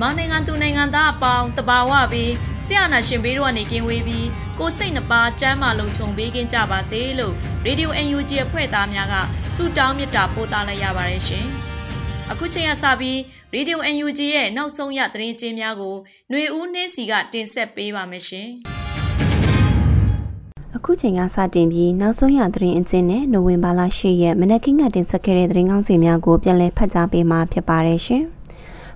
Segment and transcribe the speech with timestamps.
[0.00, 2.32] မြန်မာနိုင်ငံသူနိုင်ငံသားအပေါင်းတဘာဝပြီး
[2.64, 4.26] ဆရာနာရှင်ဘေးတို့ကနေကင်းဝေးပြီး
[4.58, 9.14] ကိုစိတ်နှပါစမ်းမလုံးခြုံပေးကင်းကြပါစေလို့ရေဒီယို UNG အဖွဲ့သားများက
[9.54, 11.44] ဆုတောင်းမေတ္တာပို့သလိုက်ရပါတယ်ရှင်။
[12.30, 13.18] အခုချိန်ကစပြီး
[13.54, 15.96] ရေဒီယို UNG ရဲ့နောက်ဆုံးရသတင်းကြေးများကို
[16.30, 18.48] ຫນွေဦးနှင်းစီကတင်ဆက်ပေးပါမယ်ရှင်။
[20.76, 28.24] အခုချိန်ကစတင်ပြီးနောက်ဆုံးရသတင်းအကျဉ်းနဲ့နိုဝင်ဘာလ10ရက်မနက်ခင်းကတင်ဆက်ခဲ့တဲ့သတင်းကောင်းစီများကိုပြန်လည်ဖတ်ကြားပေးမှာဖြစ်ပါတယ်ရှင်။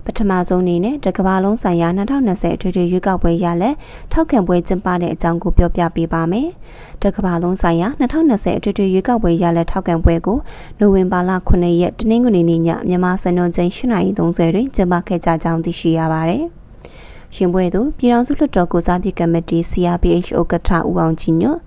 [0.05, 3.75] ပထမဆုံးအနေနဲ့တကဘာလုံးဆိုင်ရာ2020အထွေထွေရွေးကောက်ပွဲရလက်
[4.11, 6.47] ထောက်ခံပွဲကျင်းပတဲ့အကြောင်းကိုပြောပြပေးပါမယ်။
[7.03, 10.37] တကဘာလုံးဆိုင်ရာ2020အထွေထွေရွေးကောက်ပွဲရလက်ထောက်ခံပွဲကို
[10.79, 16.43] နိုဝင်ဘာလ9ရက်တနင်္ဂနွေနေ့ညမြန်မာစံတော်ချိန်8:30တွင်ကျင်းပခဲ့ကြကြောင်းသိရှိရပါတယ်။
[17.35, 21.59] ရှင်ပွဲသို့ပြည်ထောင်စုလွှတ်တော်ကိုစားပြုကမတီ CRPH ဥက္ကဋ္ဌဦးအောင်ကြည်ညွတ်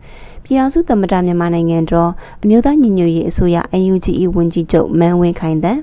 [0.45, 2.11] ပြည်ထောင်စုသမ္မတမြန်မာနိုင်ငံတော်
[2.43, 3.57] အမျိုးသားညီညွတ်ရေးအစိုးရ
[3.93, 4.07] UNG
[4.37, 5.81] ဝန်ကြီးချုပ်မန်းဝင်းခိုင်တန်း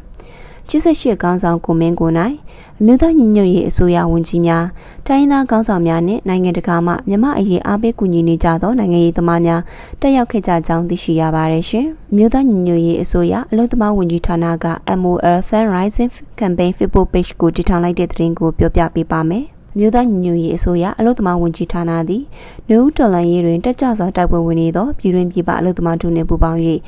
[0.70, 2.36] 88ခေါင်းဆောင်ကိုမင်းကိုနိုင်
[2.80, 4.66] အမျိုးသားညီညွတ်ရေးအစိုးရဝန်ကြီးများ
[5.08, 9.62] တိုင်းသားခေါင်းဆောင်များနဲ့နိုင်ငံတကာမှမြမအရေးအားပေးကူညီနေကြသောနိုင်ငံရေးသမားများ
[10.02, 14.66] တက်ရောက်ခဲ့ကြကြောင်းသိရှိရပါတယ်ရှင်။အမျိုးသားညီညွတ်ရေးအစိုးရအလို့သမားဝန်ကြီးဌာနက
[15.02, 19.46] MOL Fan Rising Campaign Facebook Page ကိုတည်ထောင်လိုက်တဲ့သတင်းကိုပြောပြပေးပါမယ်။
[19.78, 22.24] မြို့သားညီညွတ်ရေးအစိုးရအလုသမားဝန်ကြီးဌာနသည်
[22.70, 26.60] နှုတ်တော်လန်ရေးတွင်တက်ကြစွာတိုက်ပွဲဝင်နေသောပြည်တွင်းပြည်ပအလုသမားတို့နှင့်ပူးပေါင်း၍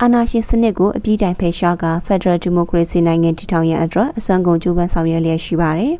[0.00, 5.94] အာဏာရှင်စနစ်ကိုအပြည့်တိုင်ဖယ်ရှားကာ Federal Democracy နိုင်ငံတည်ထောင်ရန်အတွက်အစွမ်းကုန်ကြိုးပမ်းဆောင်ရွက်လျက်ရှိပါသည်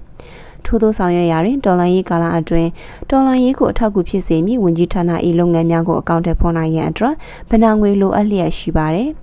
[0.67, 2.71] ထို့သောဆောင်ရွက်ရာတွင်တော်လန်ရေးကာလအတွင်း
[3.11, 7.15] တော်လန်ရေးကိုအထောက်အကူဖြစ်စေမည့်ဝန်ကြီးဌာန၏လုပ်ငန်းများကိုအကောင့်ထဲဖော်နိုင်ရန်အတွက်
[7.51, 9.11] ဗဏ္ဍာငွေလိုအပ်လျက်ရှိပါသည်။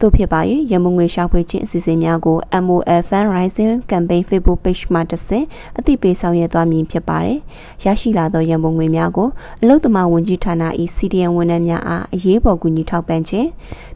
[0.00, 0.40] သို့ဖြစ်ပါ၍
[0.72, 5.46] ရမုံငွေရှာဖွေခြင်းအစီအစဉ်များကို MOL Fan Rising Campaign Facebook Page မှာတဆင့်
[5.78, 7.38] အသိပေးဆောင်ရွက်သွားမည်ဖြစ်ပါတယ်။
[7.84, 9.28] ရရှိလာသောရမုံငွေများကို
[9.62, 10.62] အလုသမာဝန်ကြီးဌာန၏
[10.96, 13.48] CDN ဝန်ထမ်းများအားအရေးပေါ်ကူညီထောက်ပံ့ခြင်း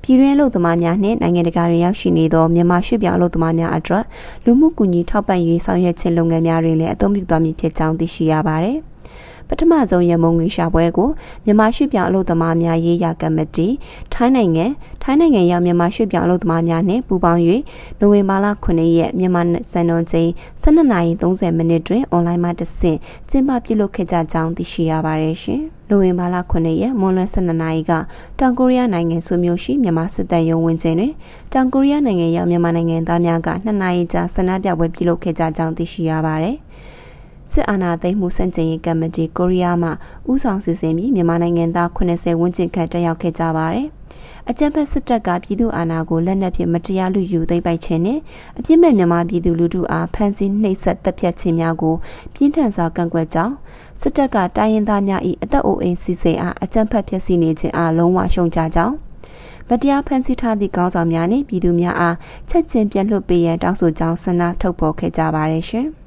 [0.02, 4.04] ပြည်တွင်းအလုသမားများနှင့်နိုင်ငံတကာတွင်ရောက်ရှိနေသောမြန်မာရွှေ့ပြောင်းအလုသမားများအတွက်
[4.44, 8.78] လူမှုကူညီထောက်ပံ့ရေးဆောင်ရွက်ခြင်းလုပ်ငန်းများတွင်လည်းအသုံးပြုသွားမည်ဖြစ်ကြောင်းသိရှိရပါတယ်။
[9.52, 11.08] ပထမဆုံးရမုံငွေရှာပွဲကို
[11.44, 13.66] မြန်မာရွှေ့ပြောင်းအလုပ်သမားများရေးရာကမတီ
[14.12, 14.64] ထိုင်းနိုင်ငံ
[15.02, 17.40] ထိုင်းနိုင်ငံရောက်မြန်မာရွှေ့ပြောင်းအလုပ်သမားများနှင့်ပူးပေါင်း၍
[17.98, 19.42] နိုဝင်ဘာလ9ရက်မြန်မာ
[19.72, 20.28] စံတော်ချိန်
[20.62, 22.98] 12:30မိနစ်တွင်အွန်လိုင်းမှာတဆင့်
[23.30, 27.92] ကျင်းပပြုလုပ်ခဲ့ကြကြောင်းသိရှိရပါတယ်ရှင်။နိုဝင်ဘာလ9ရက်မွန်လွဲ12နာရီက
[28.38, 31.12] တောင်ကိုရီးယားနိုင်ငံဆွေမျိုးရှိမြန်မာစစ်တပ်ရုံးဝင်ခြင်းတွင်
[31.52, 36.56] တောင်ကိုရီးယားနိုင်ငံရောက်မြန်မာနိုင်ငံသားများက2နာရီကြာဆန္ဒပြပွဲပြုလုပ်ခဲ့ကြကြောင်းသိရှိရပါတယ်။
[37.52, 39.90] စစ်အာဏာသိမ်းမှုစန့်ကျင်ရေးကမတီကိုရီးယားမှ
[40.30, 43.88] ဥဆောင်စီစဉ်ပြီးမြန်မာနိုင်ငံသား80ဝန်းကျင်ခန့်တက်ရောက်ခဲ့ကြပါတယ်။
[44.50, 48.18] အကြမ်းဖက်စစ်တပ်ကပြည်သူအာဏာကိုလက်နက်ဖြင့်မတရားလူယူသိမ်းပိုက်ခြင်းနဲ့
[48.58, 51.94] အပြစ်မဲ့မြန်မာပြည်သူလူထုအားဖမ်းဆီးနှိပ်စက်တပ်ဖြတ်ခြင်းများကို
[52.34, 53.54] ပြင်းထန်စွာကန့်ကွက်ကြောင်း
[54.00, 58.94] စစ်တပ်ကတိုင်းရင်းသားများ၏အသက်အိုးအိမ်စီစဉ်အားအကြမ်းဖက်ဖျက်ဆီးနေခြင်းအားလုံးဝရှုံချကြောင်း
[59.68, 62.16] မတရားဖမ်းဆီးထားသည့်ကောင်းဆောင်များနှင့်ပြည်သူများအား
[62.48, 65.88] ချက်ချင်းပြန်လွှတ်ပေးရန်တောင်းဆိုကြောင်းဆန္ဒထုတ်ဖော်ခဲ့ကြပါတယ်ရှင်။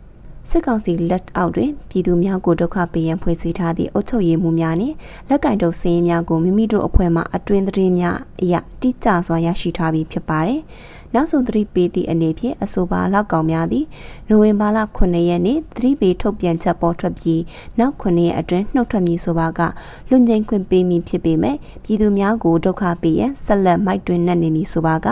[0.49, 4.95] စစ်ကောင်စီလက်အောက်တွင်ပြည်သူများကိုဒုက္ခပေးရန်ဖွဲ့စည်းထားသည့်အုပ်ချုပ်ရေးမှုများနှင့်
[5.29, 10.61] လက်ကင်တုပ်စင်းများကိုမိမိတို့အဖွဲ့မှအတွင်းသတင်းများအရတိကျစွာရရှိထားပြီးဖြစ်ပါတယ်။
[11.15, 13.85] နောက်ဆုံးသတိပေးသည့်အနေဖြင့်အဆိုပါလောက်ကောင်များသည်
[14.29, 17.41] နိုဝင်ဘာလ9ရက်နေ့သတိပေးထုတ်ပြန်ချက်ပေါ်ထွက်ပြီး
[17.79, 19.61] နောက်9ရက်အတွင်းနှုတ်ထွက်မည်ဆိုပါက
[20.09, 25.07] လွန်ကျင်ခွင့်ပေးမည်ဖြစ်ပေမဲ့ပြည်သူများကိုဒုက္ခပေးရန်ဆက်လက်မိုက်တွင်နှက်နေမည်ဆိုပါက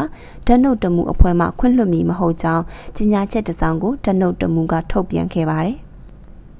[0.47, 2.63] ဓာတ်နှုတ်တမှုအဖွဲ့မှခွင့်လွှတ်မည်မဟုတ်ကြောင်း
[2.97, 5.77] ကြေညာချက်တစ်စောင်ကိုဓာတ်နှုတ်တမှုကထုတ်ပြန်ခဲ့ပါတယ်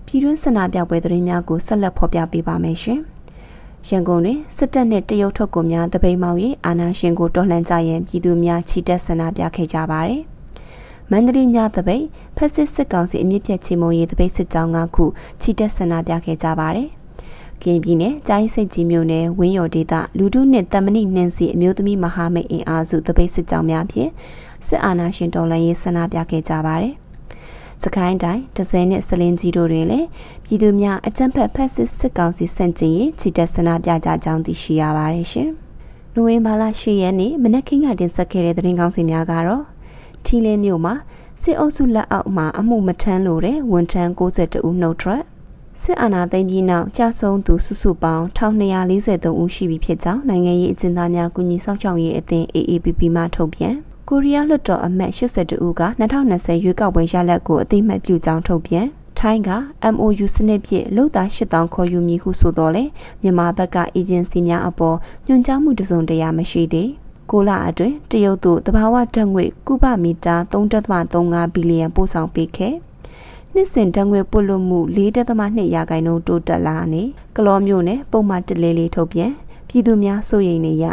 [0.05, 3.01] ပြည်တွင်းစနာပြပွဲသတင်းများကိုဆက်လက်ဖော်ပြပေးပါမယ်ရှင်။
[3.89, 10.21] ရန်ကုန်တွင်စစ်တပ်နှင့်တရုတ်ထုတ်ကိုများတပိန်မောင်၍အာဏာရှင်ကိုတော်လှန်ကြရန်ပြည်သူများချီတက်ဆန္ဒပြခဲ့ကြပါသည်။
[11.12, 12.06] မန္တလေးညတပိတ်
[12.38, 15.06] ဖက်စစ်စစ်ကောင်စီအမြင့်ပြတ်ချေမုံရေးတပိတ်စစ်ကြောင်းကခု
[15.41, 16.89] ချီတက်ဆန္ဒပြခဲ့ကြပါသည်။
[17.63, 24.09] ကင်းပြည်နယ်ကြားစိတ်ကြီးမြို့နယ်ဝင်းရော်ဒေသလူထုနှင့်တမဏိနှင်းစီအမျိုးသမီးမဟာမိတ်အင်အားစုတပိတ်စစ်ကြောင်းများဖြင့်
[24.68, 26.95] စစ်အာဏာရှင်တော်လှန်ရေးဆန္ဒပြခဲ့ကြပါတယ်။
[27.83, 30.07] စကိုင်းတိုင်းဒဇယ်နဲ့စလင်းကြီးတို့တွင်လည်း
[30.45, 35.50] ပြည်သူများအကြမ်းဖက်ဖက်စစ်စစ်ကောင်စီစန့်ကျင်ရေးချီတက်ဆန္ဒပြကြကြောင်းသိရှိရပါတယ်ရှင်။
[36.13, 39.63] နိုဝင်ဘာလ10ရက်နေ့မနက်ခင်းကတင်ဆက်ခဲ့တဲ့သတင်းကောင်းစီများကတော့
[40.25, 40.94] ထီလင်းမြို့မှာ
[41.41, 45.21] စစ်အုပ်စုလက်အောက်မှာအမှုမထမ်းလို့တဲ့ဝန်ထမ်း62ဦးနှုတ်ထွက်
[45.81, 53.75] စစ်အာဏာသိမ်းပြီးနောက်ကြာဆုံးသူစုစုပေါင်း1243ဦးရှိပြီဖြစ်ကြောင်းနိုင်ငံရေးအကျဉ်းသားများကုညီဆောင်ချောင်ရေးအသင်း AAPP မှထုတ်ပြန်
[54.09, 55.83] ကိုရီးယားလွှတ်တော်အမတ်82ဦးက
[56.19, 58.88] 2020ရွေးကောက်ပွဲရလဒ်ကိုအသိမှတ်ပြုကြောင်းထုတ်ပြန်
[59.19, 59.50] ထိုင်းက
[59.94, 62.83] MOU စနစ်ဖြင့်လုံသား8000ခေါ်ယူမည်ဟုဆိုတော့လေ
[63.21, 64.97] မြန်မာဘက်ကအေဂျင်စီများအပေါ်
[65.27, 66.89] ညွှန်ကြားမှုတစုံတရာမရှိသေး
[67.31, 72.73] ကိုလာအတွင်းတရုတ်တို့တဘာဝဓာတ်ငွေကုပမီတာ3.35ဘီလီယံပို့ဆောင်ပေးခဲ့
[73.53, 77.03] နှစ်စဉ်ဓာတ်ငွေပို့လို့မှု4.2ရာခိုင်နှုန်းတိုးတက်လာနေ
[77.35, 79.31] ကလောမျိုးနဲ့ပုံမှန်တလေးလေးထုတ်ပြန်
[79.67, 80.85] ပြည်သူများစိုးရိမ်နေရ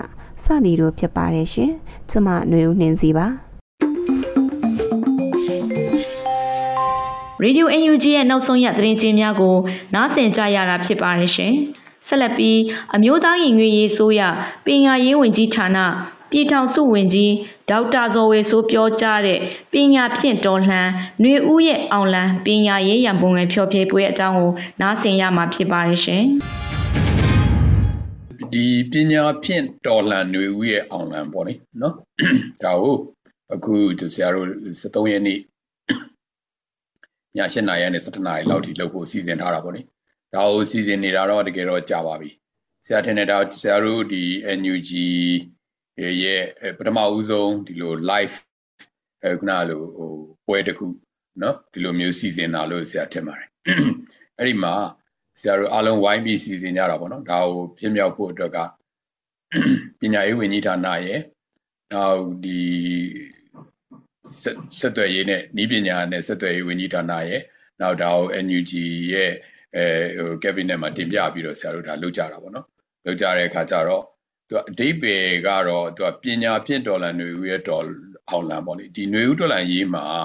[0.45, 1.73] စသည်တို့ဖြစ်ပါတယ်ရှင်
[2.12, 3.28] ကျမຫນွေဦးနှင်းစီပါ
[7.42, 9.56] ရေဒီယို UNG ရဲ့နောက်ဆုံးရသတင်းကြေးများကို
[9.94, 11.54] နားဆင်ကြရတာဖြစ်ပါတယ်ရှင်
[12.08, 12.60] ဆက်လက်ပြီး
[12.96, 14.22] အမျိုးသားရင်ငွေရေးဆိုရ
[14.66, 15.78] ပညာရေးဝန်ကြီးဌာန
[16.32, 17.34] ပြည်ထောင်စုဝန်ကြီး
[17.70, 19.40] ဒေါက်တာဇော်ဝေဆိုပြောကြားတဲ့
[19.74, 20.88] ပညာဖြင့်တော်လှန်
[21.22, 24.52] ຫນွေဦးရဲ့အောင်လံပညာရေးရန်ပုံငယ်ဖြောဖြေပွဲအကြောင်းကို
[24.82, 26.24] နားဆင်ရမှာဖြစ်ပါတယ်ရှင်
[28.54, 31.96] ဒီပညာဖြင့်တော်လှန်ຫນွေဦးရဲ့အောင်လံပေါ့လေနော်
[32.64, 32.96] ဒါကို
[33.54, 33.76] အခု
[34.16, 34.48] ဆရာတို့
[34.82, 35.42] 73ရက်နေ့ည
[37.54, 39.82] 7:00နာရီနဲ့7:00နာရီလောက်ထိလုပ်ဖို့စီစဉ်ထားတာပေါ့လေ
[40.34, 42.30] ဒါကိုစီစဉ်နေတာတော့တကယ်တော့ကြာပါပြီ
[42.86, 44.24] ဆရာထင်တယ်ဒါဆရာတို့ဒီ
[44.60, 44.92] NUG
[46.24, 46.44] ရဲ့
[46.78, 48.36] ပထမဦးဆုံးဒီလို live
[49.24, 50.12] အဲခုနလိုဟို
[50.48, 50.86] ပွဲတစ်ခု
[51.40, 53.50] เนาะဒီလိုမျိုးစီစဉ်တာလို့ဆရာထင်ပါတယ်
[54.38, 54.74] အဲ့ဒီမှာ
[55.40, 58.58] ဆရာတို့အားလုံးဝိုင်းပြီးစီစဉ်ကြတာပေါ့နော်ဒါကိုပြည့်မြောက်ဖို့အတွက်က
[60.00, 61.20] ပညာရေးဝန်ကြီးဌာနရဲ့
[61.94, 62.62] နောက်ဒီ
[64.80, 67.42] ဆက်သွယ်ရေးနဲ့ဤပညာနဲ့ဆက်သွယ်ရေးဝန်ကြီးဌာနရဲ့
[67.82, 68.72] နောက်ဒါကို NUG
[69.14, 69.32] ရဲ့
[69.76, 69.86] အဲ
[70.18, 72.66] ဟို cabinet မှာတင်ပြပြီးတော့ဆရာတို့ဒါလုပ်ကြတာပေါ့နော်
[73.06, 74.04] လုပ်ကြတဲ့အခါကျတော့
[74.50, 77.84] သူအဓိပ္ပာယ်ကတော့သူကပညာဖြင့်ဒေါ်လာຫນွေဦးရဲ့ဒေါ်
[78.30, 80.24] အောင်လံပေါ့လေဒီຫນွေဦးဒေါ်လာရေးမှာအဲ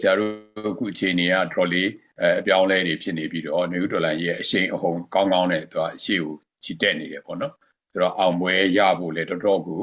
[0.00, 0.32] ဆရာတို့
[0.70, 1.88] အခုအခြေအနေကဒေါ်လေး
[2.20, 6.34] အဲအပြောင်းလဲတွေဖြစ်နေပြီးတော့ຫນွေဦးဒေါ်လာရေးအရှိန်အဟုန်ကောင်းကောင်းနဲ့သူကရှေ့ကို
[6.64, 7.54] ချီတက်နေတယ်ပေါ့နော်
[7.90, 9.82] ဆိုတော့အောင်ပွဲရဖို့လေတော်တော်ကို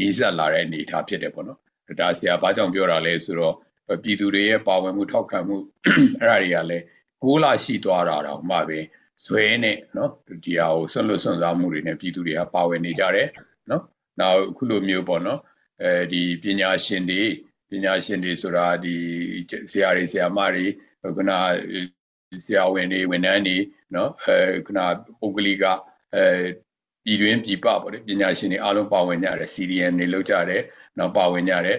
[0.00, 1.58] နီးစပ်လာတဲ့အနေအထားဖြစ်တယ်ပေါ့နော်
[2.00, 3.54] ဒါဆရာဘာကြောင့်ပြောတာလဲဆိုတော့
[4.02, 5.56] ပြည်သူတွေရဲ့ပါဝင်မှုထောက်ခံမှု
[6.20, 6.84] အဲ့ဒါတွေကလည်း
[7.22, 8.78] 6လရှိသွားတာတော့မှပဲ
[9.26, 10.10] ဇွဲနဲ့နော်
[10.44, 13.28] ဒီဟာကိုဆွန့်လွတ်ဆွန့်စားမှုတွေနဲ့ပြည်သူတွေကပါဝင်နေကြတယ်
[13.70, 13.82] နော်
[14.20, 15.40] နောက်အခုလိုမျိုးပေါ့နော်
[15.82, 17.22] အဲဒီပညာရှင်တွေ
[17.70, 18.94] ပညာရှင်တွေဆိုတာဒီ
[19.70, 20.66] ဆရာတွေဆရာမတွေ
[21.16, 21.32] ခုန
[22.44, 23.56] ဆရာဝန်တွေဝန်ထမ်းတွေ
[23.94, 24.80] နော်အဲခုန
[25.20, 25.64] ပုဂ္ဂလိက
[26.14, 26.24] အဲ
[27.04, 30.62] ပြည်တွင်းပြည်ပပေါ့လေပညာရှင်တွေအားလုံးပါဝင်ကြတယ် CDN တွေလောက်ကြတယ်
[30.98, 31.78] နောက်ပါဝင်ကြတယ်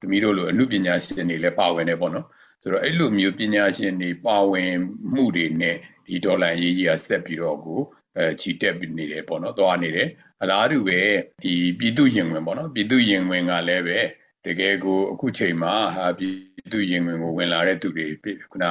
[0.00, 2.26] သမီးတို့လိုအမှုပညာရှင်တွေလည်းပါဝင်တယ်ပေါ့နော်
[2.62, 4.72] ဆိုတော့အဲ့လိုမျိုးပညာရှင်တွေပါဝင်
[5.14, 5.76] မှုတွေနဲ့
[6.06, 7.80] ဒီဒေါ်လာရေးကြီးကဆက်ပြီးတော့ကို
[8.16, 10.08] အဲချီတက်ပြီးနေတယ်ပေါ့နော်သွားနေတယ်
[10.42, 11.00] အလားတူပဲ
[11.42, 13.98] ဒီပြည်သူရင်ဝင်ပေါ့နော်ပြည်သူရင်ဝင်ကလည်းပဲ
[14.46, 16.34] တကယ်ကိုအခုချိန်မှာဟာပြည်
[16.72, 18.06] သူရင်ဝင်ကိုဝင်လာတဲ့သူတွေ
[18.52, 18.66] ခုန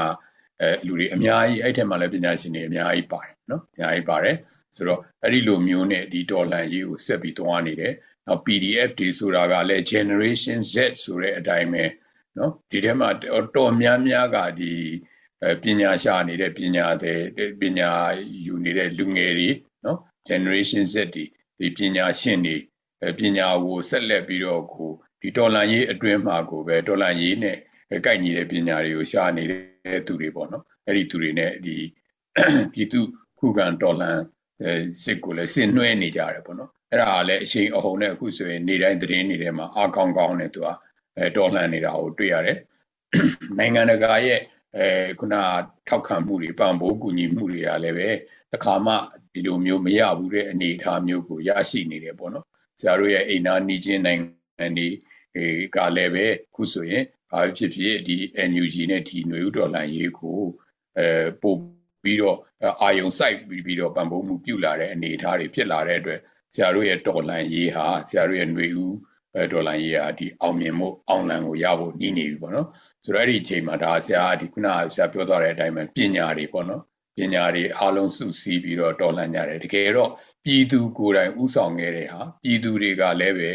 [0.62, 4.36] အဲလူတွေအများကြီးအဲ့ထက်မှလည်းပညာရှင်တွေအများကြီးပါတယ်နော်အများကြီးပါတယ်
[4.76, 7.94] ဆိုတော့အဲ့ဒီလိုမျိုးနဲ့ဒီဒေါ်လာရေးကိုဆက်ပြီးသွားနေတယ်
[8.28, 11.84] နောက် PDF တွေဆိုတာကလည်း generation Z ဆိုတဲ့အတိုင်းပဲ
[12.38, 13.10] နော်ဒီထဲမှာ
[13.56, 14.74] တော်များများကဒီ
[15.64, 17.22] ပညာရှာနေတဲ့ပညာသည်
[17.62, 17.92] ပညာ
[18.46, 19.50] ယူနေတဲ့လူငယ်တွေ
[19.86, 20.00] နော်
[20.30, 21.26] generation Z တွေ
[21.60, 22.58] ဒီပညာရှင်တွေ
[23.20, 27.58] ပညာကိုဆက်လက်ပြီးတော့ကို ဒီတော်လန်ရေးအတွင်းမှာကိုပဲတော်လန်ရေးနဲ့
[28.06, 31.76] ကိုက်ညီတဲ့ပညာတွေကိုရှာနေတဲ့သူတွေပေါ့နော်အဲ့ဒီသူတွေနဲ့ဒီ
[32.74, 33.00] ပြည်သူ
[33.40, 34.20] ခုခံတော်လန်
[35.04, 40.68] စစ်ကိုလည်းဆင်နွှဲနေကြတယ်ပေါ့နော်အဲ့ဒါကလည်းအချိန်အဟုန်နဲ့အခုဆိုရင်နေတိုင်းသတင်းတွေထဲမှာအကောင်းကောင်းနဲ့သူက
[41.18, 42.58] အဲတော်လှန်နေတာကိုတွေ့ရတယ်
[43.58, 44.40] နိုင်ငံတကာရဲ့
[44.78, 44.88] အဲ
[45.20, 45.36] ခုန
[45.88, 48.10] ထောက်ခံမှုတွေပံ့ပိုးကူညီမှုတွေကလည်းပဲ
[48.54, 48.94] တခါမှ
[49.34, 52.46] ဒီလိုမျိုးမရဘူးတဲ့အနေအထားမျိုးကိုရရှိနေတယ်ပေါ့နော်
[52.80, 54.22] ဆရာတို့ရဲ့အိမ်နာနီးချင်းနိုင်
[54.60, 54.88] ငံတွေ
[55.77, 58.17] ကလည်းပဲခုဆိုရင်ဘာဖြစ်ဖြစ်ဒီ
[58.51, 60.41] NUG နဲ့ဒီຫນွေဥဒေါ်လာရေးကို
[60.99, 61.59] အဲပို့
[62.03, 62.39] ပြီးတော့
[62.83, 66.21] အာယုံစိုက်ပြီးပြီးတော့ပံ့ပိုးမှုပြုလာတဲ့အနေအထားတွေဖြစ်လာတဲ့အတွက်
[66.55, 68.87] ဆရာတို့ရဲ့တော်လန်ရေးဟာဆရာတို့ရဲ့ຫນွေဥ
[69.53, 72.69] ဒေါ်လာရေးဟာဒီအောင်မြင်မှုအောင်လံကိုရဖို့ညှိနေပြီပေါ့နော်
[73.05, 76.83] ဆိုတော့အဲ့ဒီအချိန်မှာဒါဆရာဒီခုနဆရာပြောသွားတဲ့အတိုင်းပဲပညာတွေပေါ့နော်
[77.17, 80.11] ပညာတွေအားလုံးစုစည်းပြီးတော့တော်လှန်ကြတယ်တကယ်တော့
[80.45, 83.53] ပြည်သူကိုယ်တိုင်ဥဆောင်ခဲ့တဲ့ဟာပြည်သူတွေကလည်းပဲ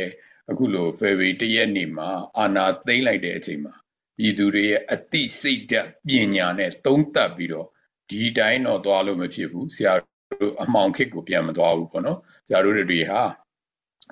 [0.50, 3.74] အခုလို February တရက်နေ့မှာအာဏာသိမ်းလိုက်တဲ့အချိန်မှာ
[4.18, 7.66] ပြည်သူတွေရဲ့အသိစိတ်ဓာတ်ပညာနဲ့သုံးသပ်ပြီးတော့
[8.10, 9.92] ဒီတိုင်းတော့သွားလို့မဖြစ်ဘူးဆရာ
[10.40, 13.20] တို့အမှောင်ခစ်ကိုပြန်မသွားဘူးပေါ့နော်ဆရာတို့တွေဟာ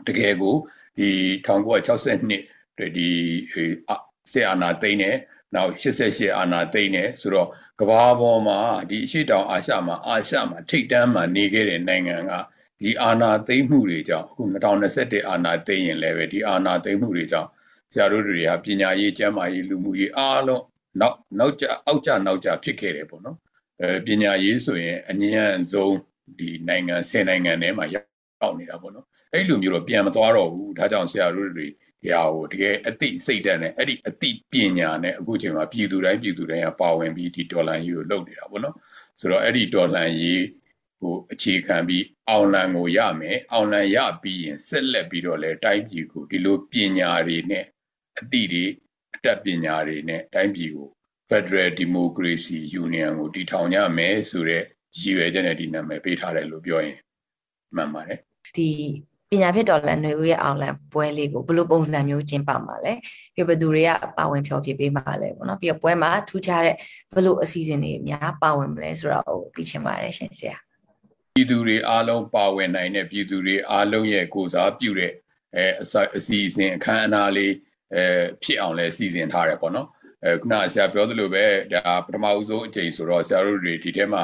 [0.07, 0.57] တကယ်ကို
[0.99, 1.11] ဒီ
[1.47, 3.09] 1962ဒီ
[4.33, 5.17] ဆေအာနာသိန်းနဲ့
[5.55, 7.49] နောက်88အာနာသိန်းနဲ့ဆိုတော့
[7.81, 8.59] ကဘာပေါ်မှာ
[8.91, 12.33] ဒီအရှိတောင်အာရှမှာအာရှမှာထိတ်တန်းမှာနေခဲ့တဲ့နိုင်ငံက
[12.81, 17.49] ဒီအာနာသိမ်းမှုတွေကြောင့်အခု2021အာနာသိမ်းရင်လည်းပဲဒီအာနာသိမ်းမှုတွေကြောင့်
[17.93, 20.63] ဆရာတို့တွေဟာပညာရေးကျန်းမာရေးလူမှုရေးအားလုံး
[21.01, 23.37] နောက်နောက်ကျအောက်ကျနောက်ကျဖြစ်ခဲ့တယ်ပေါ့နော်
[23.81, 25.97] အဲပညာရေးဆိုရင်အញ្ញံဆုံး
[26.39, 31.67] ဒီနိုင်ငံဆယ်နိုင်ငံထဲမှာရောက်နေတာပေါ့နော်အဲ့လိုမျိုးတော့ပြန်မသွားတော့ဘူးဒါကြောင့်ဆရာတို့တွေ
[32.03, 38.75] ဒီဟာကိုတကယ်အသိစိတ်ဓာတ်နဲ့အဲ့ဒီအသိပညာနဲ့အခုချိန်မှာပြည်သူတိုင်းပြည်သူတိုင်းကပါဝင်ပြီးဒီဒေါ်လာကြီးကိုလုပ်နေတာပေါ့နော်
[39.21, 40.41] ဆိုတော့အဲ့ဒီဒေါ်လာကြီး
[41.03, 47.65] ကိုအခြေခံပြီးအောင်လံကိုရမယ်အောင်လံရပြီးရင်ဆက်လက်ပြီးတော့လဲတိုင်းပြည်ကိုဒီလိုပညာတွေနဲ့
[48.21, 48.65] အသိတွေ
[49.15, 50.89] အတတ်ပညာတွေနဲ့တိုင်းပြည်ကို
[51.31, 54.63] Federal Democracy Union ကိုတည်ထောင်ကြမယ်ဆိုတဲ့
[55.01, 56.99] ရည်ရွယ်ချက်နဲ့ဒီနာမည်ပေးထားတယ်လို့ပြောရင်
[57.77, 58.19] မှန်ပါတယ်
[58.57, 58.69] ဒီ
[59.31, 62.93] ပညာဖြစ်တော်လန်ຫນွေဦးရဲ့အောင်လံပွဲလေးကိုဘယ်လိုပုံစံမျိုးကျင်းပမှာလဲ
[63.35, 66.77] ပြီးဘယ်သူတွေကပါဝင်ဖျော်ဖြေပေးမှာလဲပေါ့နော်ပြီးတော့ပွဲမှာထူးခြားတဲ့
[67.15, 70.57] ဘယ်လိုအစီအစဉ်တွေများပါဝင်မလဲဆိုတာကိုသိချင်ပါတယ်ရှင်ဆရာ
[71.37, 75.13] ပြည်သူတွေအားလုံးပါဝင်နိုင်တဲ့ပြည်သူတွေအားလုံးရဲ့ကိုစားပြုတဲ့
[75.57, 75.67] အဲ
[76.17, 77.53] အစီအစဉ်အခမ်းအနားလေး
[77.95, 78.05] အဲ
[78.43, 79.89] ဖြစ်အောင်လဲစီစဉ်ထားတယ်ပေါ့နော်
[80.25, 84.23] အဲခုနဆရာပြောသလိုပဲဒါပထမဦးဆုံးအချိန်ဆိုတော့ဆရာတို့တွေဒီထဲမှာ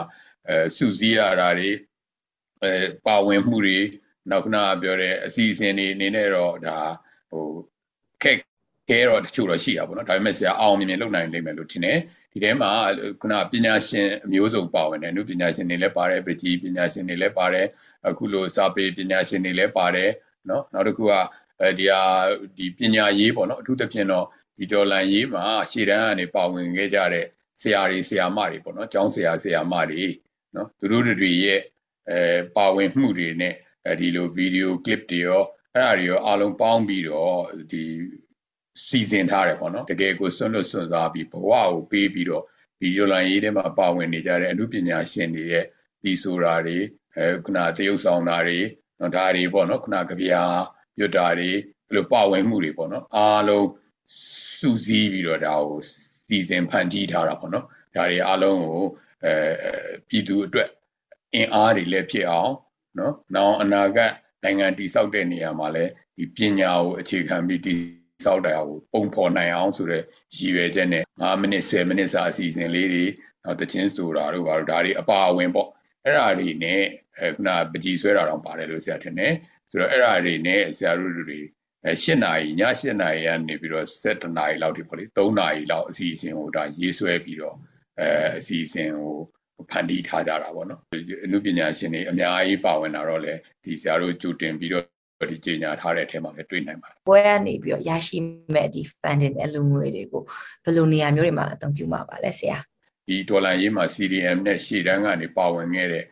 [0.48, 1.70] အဲစုစည်းရတာတွေ
[2.62, 2.72] အဲ
[3.06, 3.78] ပါဝင်မှုတွေ
[4.30, 6.78] နောက်ခုနပြောတဲ့အစီအစဉ်တွေအနေနဲ့တော့ဒါ
[7.30, 7.46] ဟို
[8.22, 8.38] ခက်
[8.88, 11.98] ခဲတော့တချို့တော့ရှိတာပေါ့နော်ဒါပေမဲ့ဆရာအောင်မြင်မြင်လုပ်နိုင်လိမ့်မယ်လို့ထင်တယ်
[12.32, 12.70] ဒီထဲမှာ
[13.20, 17.66] ခုနပညာရှင်အမျိုးစုံပါဝင်တယ်နုပညာရှင်တွေလည်းပါတယ်ပရိပညာရှင်တွေလည်းပါတယ်
[18.08, 20.10] အခုလိုစာပေပညာရှင်တွေလည်းပါတယ်
[20.48, 21.12] နော်နောက်တစ်ခုက
[21.60, 22.02] အဲဒီဟာ
[22.58, 24.26] ဒီပညာရေးပေါ့နော်အထူးသဖြင့်တော့
[24.58, 27.26] ဒီဒေါ်လာရေးမှာရှေ့တန်းကနေပါဝင်ခဲ့ကြတဲ့
[27.60, 30.04] ဆရာတွေဆရာမတွေပေါ့နော်ကျောင်းဆရာဆရာမတွေ
[30.54, 31.60] နော်သူတို့တွေရဲ့
[32.10, 32.20] အဲ
[32.56, 33.54] ပါဝင်မှုတွေနဲ့
[33.86, 35.42] အဲဒီလိုဗီဒီယိုကလစ်တွေရော
[35.74, 37.84] အဲ့ဒါတွေရောအားလုံးပေါင်းပြီးတော့ဒီ
[38.88, 42.44] စီစဉ်ထားတယ်ပေါ့နော်တကယ်ကိုစွန့်လွတ်စွန့်စားပြီးဘဝကိုပေးပြီးတော့
[42.80, 45.64] ဒီယိုလိုင်းရေးထဲမှာပါဝင်နေကြတဲ့အမှုပညာရှင်တွေရဲ့
[46.02, 46.78] ဒီဆိုတာတွေ
[47.16, 48.58] အဲခုနတရုပ်ဆောင်တာတွေ
[49.00, 50.42] နော်ဒါတွေပေါ့နော်ခုနကဗျာ
[50.98, 51.50] ရွတ်တာတွေ
[51.88, 53.66] အဲ့လိုပါဝင်မှုတွေပေါ့နော်အားလုံး
[54.60, 55.80] စုစည်းပြီးတော့ဒါကို
[56.28, 57.64] စီစဉ်ဖန်တီးထားတာပေါ့နော်
[57.96, 58.84] ဒါတွေအားလုံးကို
[59.24, 59.32] အဲ
[60.08, 60.68] ပြည်သူအတွက်
[61.34, 62.52] အင်အားတွေလည်းဖြစ်အောင်
[62.98, 67.80] နော်နောက်အနာဂတ်နိုင်ငံတည်ဆောက်တဲ့နေရာမှာလည်းဒီပညာကိုအခြေခံပြီးတည်
[68.24, 70.02] ဆောက်တာကိုပုံဖော်နိုင်အောင်ဆိုတဲ့
[70.36, 73.04] ရည်ရွယ်ချက်နဲ့9မိနစ်10မိနစ်စာအစီအစဉ်လေးတွေ
[73.44, 75.68] နောက်တချင်းဆိုတာတို့ဘာလို့ဒါတွေအပါအဝင်ပေါ့
[76.04, 76.82] အဲ့ဓာတွေနဲ့
[77.18, 79.34] အဲခုနပကြီးဆွဲတာတော့ပါတယ်လို့ဆရာထင်တယ်
[79.70, 81.40] ဆိုတော့အဲ့ဓာတွေနဲ့ဆရာတို့တွေ
[81.84, 87.56] အဲ၈နာရီည၈နာရီကနေပြီးတော့7နာရီလောက်ထိပေါ့လေ3နာရီလောက်အစီအစဉ်ကိုဒါရေးဆွဲပြီးတော့
[88.00, 88.08] အဲ
[88.38, 89.14] အစီအစဉ်ကို
[89.70, 90.80] ဖန်တီးထားကြတာပေါ့နော်
[91.24, 93.34] အနုပညာရှင်တွေအများကြီးပါဝင်လာတော့လေ
[93.64, 94.84] ဒီဆရာတို့ကြိုတင်ပြီးတော့
[95.30, 98.18] ဒီကြေညာထားတဲ့အထက်မှာလည်းတွေ့နိုင်ပါတယ်ပွဲကနေပြီးတော့ရရှိ
[98.54, 100.22] မဲ့ဒီ funding အလူငွေတွေကို
[100.64, 102.58] ဘယ်လိုနေရာမျိုးတွေမှာအသုံးပြုမှာပါလဲဆရာ
[103.08, 106.04] ဒီဒေါ်လာရေးမှာ CDM နဲ့ရှေ့တန်းကနေပါဝင်ခဲ့တဲ့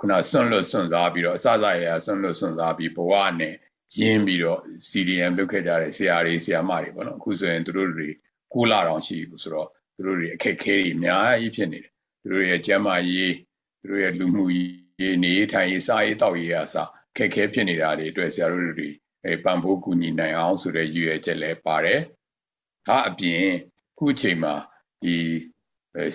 [0.00, 3.54] ခုနဆွန့်လွတ်ဆွန့်စားပြီးတော့အစစရရဆွန့်လွတ်ဆွန့်စားပြီးဘဝနဲ့
[3.98, 8.08] ရင်းပြီးတော့ CDM လုပ်ခဲ့ကြတဲ့ဆရာတွေဆရာမတွေပေါ့နော်အခုဆိုရင်သူတို့တွေ
[8.54, 11.92] ကိုလာတောင်ရှိဘူးဆိုတော့သူတို့တွေအခက်ခဲတွေအများကြီးဖြစ်နေတယ်
[12.22, 13.34] သူတို့ရဲ့ကျန်းမာရေး
[13.80, 18.90] သူတို့ရဲ့လူမှုရေးနေထိုင်ရေးစားရေးတောက်ရေးအစား ခက်ခဲဖြစ်နေတာတွေအတွက်ဆရာတို့တွေ
[19.24, 22.00] အဲပံ့ပိုးကူညီနိုင်အောင်ဆိုတဲ့ရည်ရွယ်ချက်လည်းပါတယ်။
[22.86, 23.44] ဒါအပြင်
[23.98, 24.54] ခုအချိန်မှာ
[25.02, 25.16] ဒီ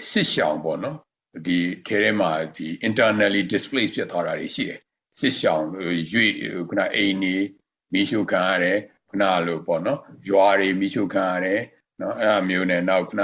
[0.10, 0.98] စစ်ရှောင်ပေါ့နော်
[1.46, 4.80] ဒီထဲထဲမှာဒီ internally displaced ဖြစ်သွားတာတွေရှိတယ်။
[5.20, 5.66] စစ်ရှောင်
[6.12, 6.26] ရွေ
[6.70, 7.36] ခုနအိမ်နေ
[7.94, 10.00] မိရှုခံရတယ်ခုနလိုပေါ့နော်
[10.30, 11.62] ရွာတွေမိရှုခံရတယ်
[12.02, 13.24] နော်အဲ့အမျိုးနဲ့နောက်ခုန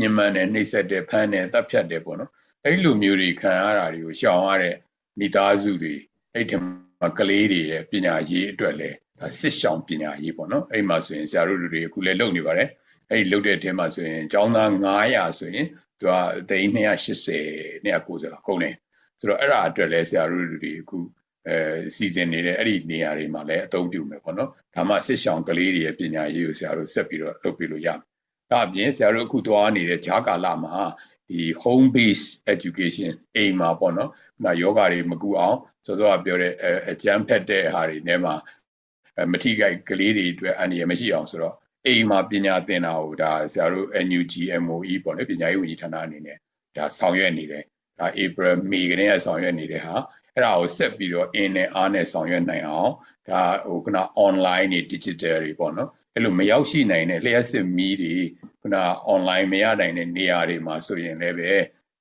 [0.00, 2.30] ညှဉ်းပန်းတယ်နှိပ်စက်တယ်ဖမ်းတယ်တပ်ဖြတ်တယ်ပေါ့နော်
[2.64, 4.76] အဲ့လိုမျိုးတွေခံရတာတွေကိုရှောင်ရတဲ့
[5.18, 5.94] မိသားစုတွေ
[6.34, 6.85] အဲ့ဒီမှာ
[7.18, 12.68] ကလေးတွေရဲ့ပညာရေးအတွက်လည်းဒါစစ်ရှောင်ပညာရေးပေါ့နော်အဲ့မှာဆိုရင်ဆရာတို့တွေအခုလည်းလုပ်နေပါတယ်
[13.10, 15.66] အဲ့ဒီလုပ်တဲ့အထဲမှာဆိုရင်ကျောင်းသား900ဆိုရင်
[16.00, 16.12] သူက
[16.48, 18.74] သိန်း280 290လောက်ကုန်တယ်
[19.20, 20.98] ဆိုတော့အဲ့ဒါအတွက်လည်းဆရာတို့တွေအခု
[21.48, 21.56] အဲ
[21.96, 28.00] စီစဉ်နေတဲ့အဲ့ဒီနေရာတွေမှာလည်းအသုံးပြုမယ်ပေါ့နော်ဒါမှစစ်ရှောင်ကလေးတွေရဲ့ပညာရေးကိုဆရာတို့ဆက်ပြီးတော့လုပ်ပြလို့ရမယ်
[28.50, 30.74] ဒါအပြင်ဆရာတို့အခုသွားနေတဲ့ဂျာကာလာမှာ
[31.30, 34.10] ဒီ home base education အိမ်မှာပေါ့နော်။
[34.44, 36.52] ဒါယောဂတွေမကူအောင်စောစောကပြောတဲ့
[36.90, 38.32] အကျန်းဖက်တဲ့ဟာတွေနဲ့မှ
[39.32, 41.54] မထိခိုက်ကလေးတွေအတွက်အန္တရာယ်မရှိအောင်ဆိုတော့
[41.86, 46.38] အိမ်မှာပညာသင်တာကိုဒါဆရာတို့ NUG MOE ပေါ့လေပညာရေးဝန်ကြီးဌာနအနေနဲ့
[46.76, 47.64] ဒါဆောင်ရွက်နေတယ်။
[47.98, 49.94] ဒါ April May ကနေ့ဆောင်ရွက်နေတဲ့ဟာ
[50.34, 52.92] အဲ့ဒါကိုဆက်ပြီးတော့အင်းနဲ့အားနဲ့ဆောင်ရွက်နိုင်အောင်
[53.28, 58.14] ဒါဟိုကန online တွေ digital တွေပေါ့နော် အဲ့လိုမရောက်ရှိနိုင်တဲ့လျှက်စစ်မီးတွေ
[58.60, 58.76] ခုန
[59.14, 61.52] online မရနိုင်တဲ့နေရာတွေမှာဆိုရင်လည်းပဲ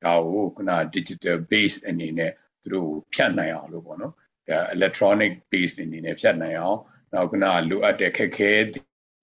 [0.04, 2.32] ဒါကိုခုန digital base အနေနဲ့
[2.62, 4.14] သူတို့ဖြတ်နိုင်အောင်လို့ပေါ့နော်
[4.50, 6.80] ဒါ electronic base အနေနဲ့ဖြတ်နိုင်အောင်
[7.14, 8.52] နောက်ခုနလိုအပ်တဲ့ခက်ခဲ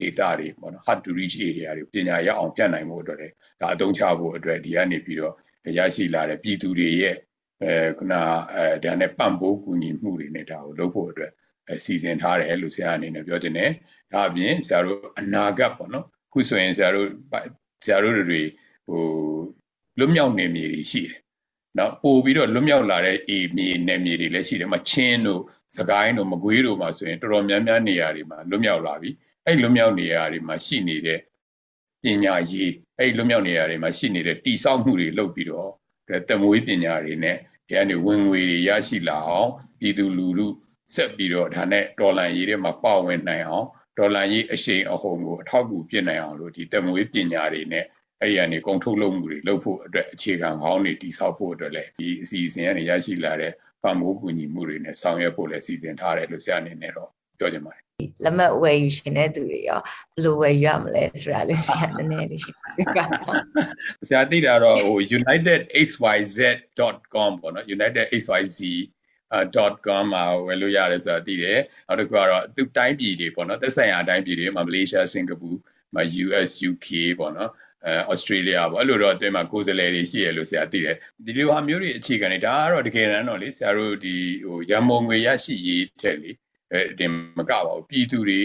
[0.01, 5.35] data တွေပေါ့နော် hard to reach area တွေပညာရအောင်ပြတ်နိုင်မှုအတွက်လည်းဒါအသုံးချဖို့အတွက်ဒီကနေပြီးတော့
[5.79, 7.17] ရရှိလာတဲ့ပြည်သူတွေရဲ့
[7.63, 8.15] အဲခုန
[8.55, 11.33] အဲဒါနဲ့ပံ့ပိုးကူညီမှုတွေနဲ့ဒါကိုလုပ်ဖို့အတွက်
[11.85, 13.71] စီစဉ်ထားတယ်လို့ဆရာအနေနဲ့ပြောတင်တယ်။
[14.13, 17.09] ဒါအပြင်ဆရာတို့အနာဂတ်ပေါ့နော်ခုဆိုရင်ဆရာတို့
[17.85, 18.43] ဆရာတို့တွေ
[18.89, 19.03] ဟို
[19.99, 21.19] လွတ်မြောက်နေမြေတွေရှိတယ်။
[21.79, 25.43] နော်ပို့ပြီးတော့လွတ်မြောက်လာတဲ့အေမြေနယ်မြေတွေလည်းရှိတယ်။မချင်းတို့
[25.77, 29.11] စကိုင်းတို့မကွေးတို့မှာဆိုရင်တော်တော်များများနေရာတွေမှာလွတ်မြောက်လာပြီ။
[29.47, 31.21] အဲ့လွတ်မြောက်နေရာတွေမှာရှိနေတဲ့
[32.03, 35.71] ပညာရေးအဲ့လွတ်မြောက်နေရာတွေမှာရှိနေတဲ့တိဆောက်မှုတွေလုပ်ပြီးတော့
[36.29, 37.37] တမွေးပညာတွေနဲ့
[37.69, 39.51] ဒီကနေဝင်ငွေတွေရရှိလာအောင်
[39.81, 40.47] ပြည်သူလူထု
[40.95, 43.67] ဆက်ပြီးတော့ဒါနဲ့ဒေါ်လာရေးတွေမှာပါဝင်နိုင်အောင်
[43.99, 47.85] ဒေါ်လာရေးအရှိန်အဟုန်ကိုအထောက်အကူပြနိုင်အောင်လို့ဒီတမွေးပညာတွေနဲ့
[48.21, 57.83] အဲ့ဒီကနေကုန်ထုတ်လုပ်မှုတွေလုပ်ဖို့အတွက်အခြေခံကောင်းတွေတည်ဆောက်ဖို့အတွက်လည်းဒီအစီအစဉ်ကနေရရှိလာတဲ့ပံ့ပိုးကူညီမှုတွေနဲ့ဆောင်ရွက်ဖို့လည်းစီစဉ်ထားတယ်လို့ဆရာအနေနဲ့တော့ပြောချင်ပါတယ်
[58.25, 59.81] လက်မှတ်ဝယ်ယူရှင်တဲ့သူတွေရော
[60.15, 62.59] ဘယ်လိုဝယ်ယူရမလဲဆိုတာလေးဆရာနည်းနည်းလေးရှင်း
[62.95, 63.35] ပြပါ
[64.09, 68.61] ဆရာသိတာတော့ဟို unitedxyz.com ပေါ့နော် unitedxyz
[69.87, 75.51] .com မှာဝယ်လို့ရတယ်ဆိုတာသိတယ်နောက်တစ်ခုကတော့သူတိုင်းပြည်တွေပေါ့နော်သက်ဆိုင်ရာတိုင်းပြည်တွေမှာမလေးရှားစင်ကာပူ
[75.95, 77.51] မှာ US UK ပေါ့နော်
[77.87, 80.97] အဲဩစတြေးလျပေါ့အဲ့လိုတော့အတွင်းမှာကိုယ်စားလှယ်တွေရှိရလို့ဆရာသိတယ်
[81.27, 84.15] ဒီလိုဟာမျိုးတွေအခြေခံနေဒါကတော့တကယ်တမ်းတော့လေဆရာတို့ဒီ
[84.47, 86.31] ဟိုရန်မုံငွေရရှိရေးထက်လေ
[86.73, 87.07] အဲဒီ
[87.39, 88.41] မကပါဘူးပြည်သူတွေ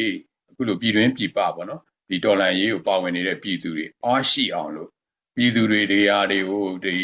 [0.50, 4.89] အခုလိုပြည်တွင်းပြည်ပပေါ့နော်ဒီဒေါ်လာရေးကိုပါဝင်နေတဲ့ပြည်သူတွေအားရှိအောင်လို့
[5.36, 6.96] ပြည်သူတွေတရားတွေကိုဒီ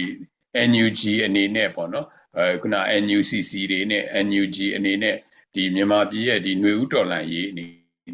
[0.70, 5.18] NUG အနေနဲ့ပေါ့နော် အဲခုန NUCC တွေနဲ့ NUG အနေနဲ့
[5.56, 7.66] ဒီမြန်မာပြည်ရဲ့ဒီຫນွေဥတော်လန်ရေးအနေ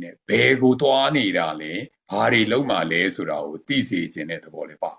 [0.03, 1.73] နဲ့ဘယ်ကိုသွားနေတာလဲ
[2.11, 4.91] ဘာတွေလုံးမှလဲဆိုတာကိုသိစေခြင်းတဲ့သဘောလေးပါ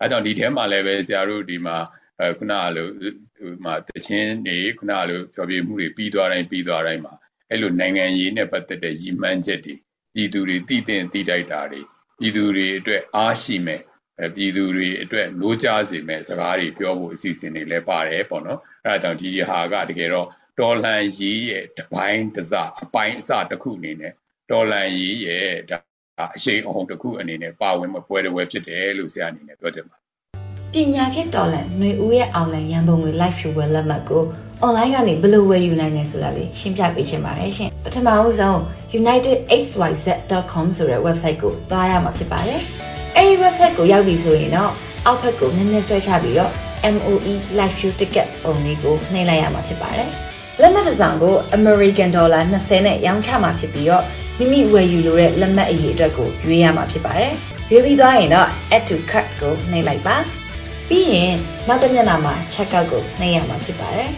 [0.00, 1.76] အဲကြောင့်ဒီထဲမှာလည်းပဲဆရာတို့ဒီမှာ
[2.20, 2.88] အဲခုနလို
[3.36, 7.14] ဟိုမှာတခြင်းနေခုနလိုဖြောပြမှုတွေပြီးသွားတိုင်းပြီးသွားတိုင်းမှာ
[7.50, 9.74] အဲ့လိုနိုင်ငံရေးနဲ့ပတ်သက်တဲ့ရည်မှန်းချက်တွေ
[10.14, 11.80] ပြည်သူတွေတည်တင်တည်တိုက်တာတွေ
[12.18, 13.80] ပြည်သူတွေအတွက်အားရှိမဲ့
[14.34, 20.28] ပြည်သူတွေအတွက်လိုးကြစေမဲ့စကားတွေပြောဖို့အစီအစဉ်တွေလည်းပါတယ်ပေါ့နော်အဲဒါကြောင့်ဒီဟာကတကယ်တော့
[20.60, 22.52] တော်လန်ရေးရဲ့တပိုင်းတစ
[22.82, 24.12] အပိုင်းအစတစ်ခုအနေနဲ့
[24.50, 25.78] တော်လန်ရေးရဲ့ဒါ
[26.36, 30.06] အရှိန်အဟုန်တစ်ခုအနေနဲ့ပါဝင်မပွဲတပွဲဖြစ်တယ်လို့ဆရာအနေနဲ့ပြောချင်ပါတယ်
[30.74, 34.22] ပညာဖြစ်တော်လန်ຫນွေဦးရဲ့အောင်လန်ရန်ပုံငွေ live show ဝယ်လက်မှတ်ကို
[34.64, 38.58] online ကနေဘယ်လိုဝယ်ယူနိုင်လဲဆိုတာလေးရှင်းပြပေးချင်ပါတယ်ရှင်ပထမအဆုံး
[38.98, 42.60] unitedxyz.com ဆိုတဲ့ website ကိုသွားရမှာဖြစ်ပါတယ်
[43.16, 44.72] အဲဒီ website ကိုရောက်ပြီဆိုရင်တော့
[45.06, 46.52] အောက်ဘက်ကိုနည်းနည်းဆွဲချပြီးတော့
[46.94, 50.10] MOE live show ticket ပုံလေးကိုနှိပ်လိုက်ရမှာဖြစ်ပါတယ်
[50.60, 54.04] လက်မှတ်တစ်စောင်ကို American Dollar 20နဲ့ရောင်းချမှာဖြစ်ပြီးတော့
[54.38, 57.32] မိမိဝယ်ယူလိုတဲ့လက်မှတ်အရေးအတွက်ကိုရွေးရမှာဖြစ်ပါတယ်
[57.70, 60.16] ရွေးပြီးသွားရင်တော့ add to cart ကိုနှိပ်လိုက်ပါ
[60.88, 61.32] ပြီးရင်
[61.68, 64.10] နောက်တစ်မျက်နှာမှာ check out ကိုနှိပ်ရမှာဖြစ်ပါတယ်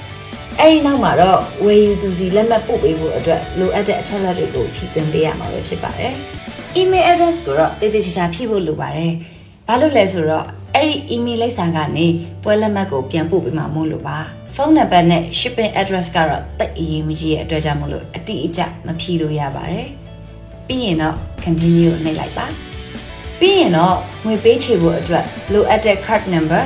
[0.61, 6.15] အဲဒီနောက်မှာတော့ဝယ်ယူသူစီလက်မှတ်ပို့ပေးဖို့အတွက်လိုအပ်တဲ့အချက်အလက်တွေကိုဖြည့်သွင်းပေးရမှာပဲဖြစ်ပါတယ်။
[6.77, 9.13] email address ကိုတော့တည်တည်ချာချာဖြည့်ဖို့လိုပါတယ်။
[9.69, 12.07] ဘာလို့လဲဆိုတော့အဲ့ဒီ email လိပ်စာကနေ
[12.43, 14.19] ပွဲလက်မှတ်ကိုပြန်ပို့ပေးမှာမို့လို့ပါ။
[14.55, 19.87] ဖုန်းနံပါတ်နဲ့ shipping address ကတော့တိတ်အရေးမကြီးရဲ့အတွက်ကြောင့်မလို့အတိအကျမဖြည့်လို့ရပါတယ်။
[20.67, 22.47] ပြီးရင်တော့ continue နှိပ်လိုက်ပါ။
[23.41, 26.63] ပြီးရင်တော့ငွေပေးချေဖို့အတွက်လိုအပ်တဲ့ card number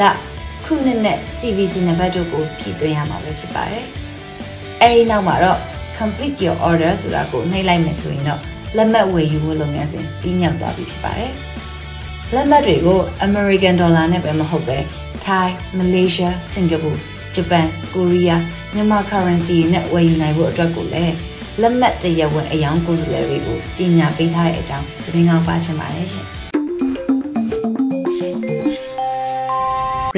[0.00, 0.02] လ
[0.64, 3.84] ခုနှစ်နဲ့ CVC နံပါတ်တို့ကိုဖြည့်သွင်းရမှာပဲဖြစ်ပါတယ်။
[4.82, 5.58] အဲဒီနောက်မှာတော့
[5.98, 11.32] complete your order ဆိုတာကိုနှိပ်လိုက်မယ်ဆိုရင်တော့ လက်မှတ်ဝယ်ယူဖို့လုပ်ငန်းစဉ်ပြီးမြောက်သွားပြီဖြစ်ပါတယ်။
[12.34, 14.78] လက်မှတ်တွေကို American Dollar နဲ့ပဲမဟုတ်ပဲ
[15.26, 16.98] Thai, Malaysia, Singapore,
[17.36, 18.36] Japan, Korea
[18.74, 21.14] မြန်မာ currency နဲ့ဝယ်ယူနိုင်ဖို့အတွက်ကိုလည်း
[21.60, 26.26] လက်မှတ်တရဝယ်အယောင်ကိုယ်စားလှယ်တွေကိုကြီးညာပေးထားတဲ့အကြောင်းသတင်းကောင်းပါချင်ပါတယ်ရှင်။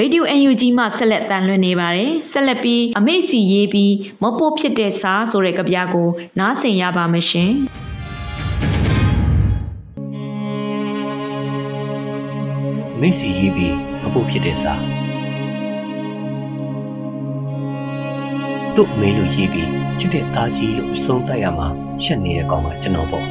[0.00, 7.52] Radio UNG မှဆက်လက်တန်လွှင့်နေပါတယ်ဆက်လက်ပြီးအမေ့စီရေးပြီးမပို့ဖြစ်တဲ့စာဆိုတဲ့ကြပြကိုနားဆင်ရပါမရှင်
[13.00, 14.74] မေ့စီရေးပြီးမပို့ဖြစ်တဲ့စာ
[18.76, 21.68] တို့မေးလို့ရေးပြီးချစ်တဲ့သားကြီးလို့အဆုံးသတ်ရမှာ
[22.02, 23.26] ရှက်နေတဲ့ကောင်ကကျွန်တော်ပေါ့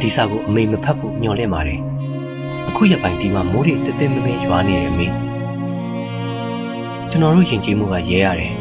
[0.00, 1.80] ဒီစာကိုအမေမဖတ်ဖို့ညှော်လင့်ပါတယ်
[2.68, 5.06] အခုရပိုင်းဒီမှာမိုးတွေတက်တက်မမဲရွာနေတယ်မေ
[7.10, 8.52] ကျွန်တော်တို့ယဉ်ကျေးမှုကရဲရတယ်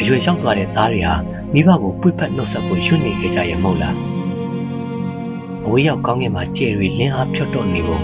[0.00, 1.14] အရွယ်ရောက်သွားတဲ့သားတွေဟာ
[1.54, 4.11] မိဘကိုပွေ့ဖက်နှုတ်ဆက်ဖို့ရွှေ့နေခဲ့ကြရမဟုတ်လား
[5.66, 8.02] အဝေးရောက်ကောင်းကင်မှာကြယ်တွေလင်းအားဖြတ်တော့နေဖို့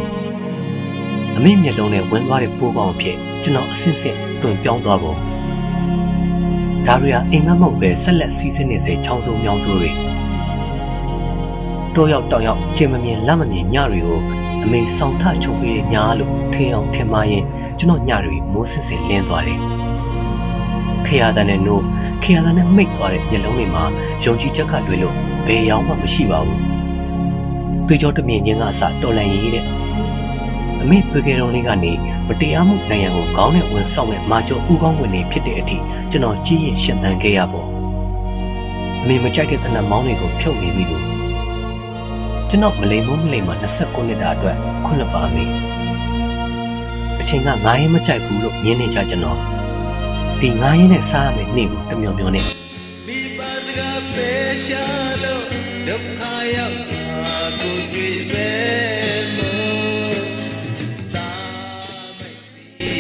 [1.37, 5.16] အမေမျက်လုံးနဲ့ဝင်သွားတဲ့ပိုးပေါင်းဖြစ်ကျွန်တော်အဆင့်ဆင့်တွင်ပြောင်းသွားဖို့
[6.87, 9.90] ဒါတွေဟာအိမ်မက်မဟုတ်ပဲဆက်လက်စီးဆင်းနေစေချောင်းစုံမြောင်းစုံတွေ
[11.94, 14.21] တော့ရောက်တောင်ရောက်ကျင်မမြင်လက်မမြင်ညတွေကို
[14.64, 17.44] အမေဆောင်ထချုပ်ပေးတဲ့ညာလို့ထင်အောင်ထင်မှရင်
[17.79, 19.61] ကျွန်တော်ညတွေမိုးဆင်းဆင်းလင်းသွားတယ်
[21.07, 21.85] ခရသာနဲ့နိုး
[22.23, 23.85] ခရသာနဲ့မိတ်သွားတဲ့မျက်လုံးတွေမှာ
[24.25, 25.14] ယုံကြည်ချက်ကတွေ့လို့
[25.47, 26.67] ဘယ်ရောက်မှမရှိပါဘူး
[27.88, 29.64] တွေ့ကြောတမြင်ချင်းကအစတော်လန်ရေးတဲ့
[30.83, 31.92] အမေသွေးကဲတော်လေးကနေ
[32.29, 35.79] မတရားမှုနိုင်ငံကိုခေါင်းနဲ့ဝင်ဆောင်မဲ့မာကျော်ဥကောင်းဝင်နေဖြစ်တဲ့အထိ
[36.11, 37.68] ကျွန်တော်ကြီးရင်ရှင်းတန်ခဲ့ရပေါ့
[39.03, 41.05] အမေမကြိုက်တဲ့တနတ်မောင်းတွေကိုဖြုတ်နေပြီလို့
[42.48, 45.44] ကျွန်တော်မလိမ်မမလိမ်မ29နှစ်တာအတွက်ခွင့်လွှတ်ပါမေ
[47.20, 49.38] အချိန်ကငါရင်မကြိုက်ဘူးလို့ညင်းနေကြကျွန်တော်
[50.40, 52.44] ဒီငါရင်နဲ့စားရမယ့်နေ့ကိုတမျောမျောနဲ့
[53.07, 54.31] မိဘစကားပဲ
[54.64, 54.85] ရှာ
[55.22, 55.44] လို့
[55.87, 56.20] ဒုက္ခ
[56.57, 56.98] ရောက်မှာကို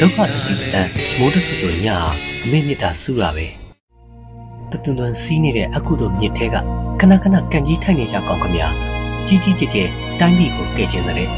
[0.02, 1.88] ဒုက္ခတိတန်မိုးတဆူဆူည
[2.44, 3.46] အမေမြစ်တာစူတာပဲ
[4.70, 6.56] တတွန်တွန်စီးနေတဲ့အကုသို့မြစ်ထဲက
[7.00, 8.68] ခဏခဏကန်ကြီးထိုက်နေကြကောင်းခမညာ
[9.26, 9.88] ကြီးကြီးကျယ်ကျယ်
[10.20, 11.30] တိုင်းပြည်ကိုကဲ့ကျင်တယ်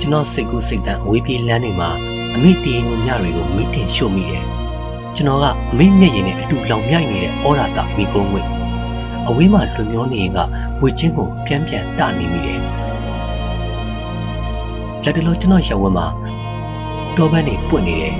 [0.00, 1.90] ကျွန်တော်စိတ်ကူးစိတ်တန်အဝေးပြေးလမ်းတွေမှာ
[2.34, 4.44] အမေတည်ရင်ညတွေကိုမိတင်ရှို့မိတယ်
[5.14, 8.40] ကျွန်တော်ကအမေမျက်ရည်နဲ့အတူလောင်မြိုက်နေတဲ့ဩရာတမိကုန်းဝဲ
[9.28, 10.38] အဝေးမှာလွန်မျောနေရင်က
[10.80, 12.60] ဝေချင်းကိုပြန်ပြန်တနေမိတယ်
[15.04, 16.06] လက်တလောကျွန်တော်ရောက်ဝဲမှာ
[17.16, 18.16] တောပန်းတွေပွင့်နေတယ်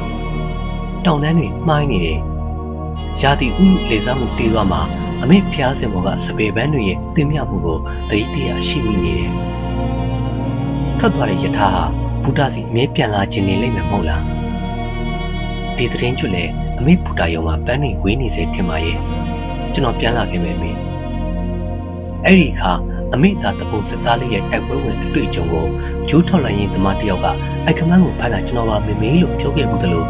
[1.04, 2.18] ။တောင်တန်းတွေမှိုင်းနေတယ်။
[3.20, 4.80] ရာသီဥတုလေစားမှုတေးသွားမှာ
[5.22, 7.78] အမေဖျားစင်ဘောကစပယ်ပန်းတွေရဲ့တင်မြမှုကို
[8.10, 9.32] သတိတရားရှိမိနေတယ်။
[10.98, 11.84] ထွက်သွားတဲ့ယထာဟာ
[12.22, 14.22] ဘုဒ္ဓစီအမေပြန်လာခြင်းနေလိမ့်မယ်မဟုတ်လား။
[15.76, 18.98] ဒီသတင်းကျွလည်းအမေဘုဒ္ဓယုံမှာပန်းတွေဝေးနေစေထင်ပါရဲ့။
[19.72, 20.72] ကျွန်တော်ပြန်လာခဲ့မယ်အမေ။
[22.24, 22.72] အဲ့ဒီအခါ
[23.14, 25.66] အမိသားတပုတ်စသားလေးရဲ့တိုက်ပွဲဝင်အတွေ့အကြုံကို
[26.08, 27.26] ဂျိုးထော်လိုင်းရင်သမားတယောက်က
[27.64, 30.04] အိုက်ခမန်းကိုဖမ်းတာကျွန်တော်ပါမေမေလို့ပြောခဲ့မှုသလို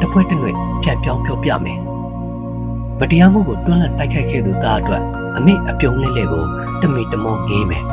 [0.00, 0.50] တပွဲတနွေ
[0.82, 1.78] ပြန်ပြောင်းပြောပြမယ်။
[2.98, 5.02] မတရားမှုကိုတွန်းလှန်တိုက်ခိုက်ခဲ့သူသားအတွက်
[5.36, 6.44] အမိအပြုံးလေးလေးကို
[6.82, 7.84] တမိတမောငေးမယ်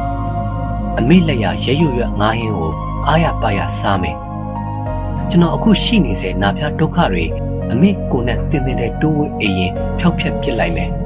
[0.99, 2.71] ။အမိလက်ရရဲရွရွငားဟင်းကို
[3.07, 4.15] အားရပါရစားမယ်။
[5.29, 7.25] ကျွန်တော်အခုရှိနေစေနာပြဒုက္ခတွေ
[7.71, 10.91] အမိကိုနဲ့သင်သင်တဲ့တိုးဝေးအေးရင်ဖျောက်ဖျက်ပစ်လိုက်မယ်။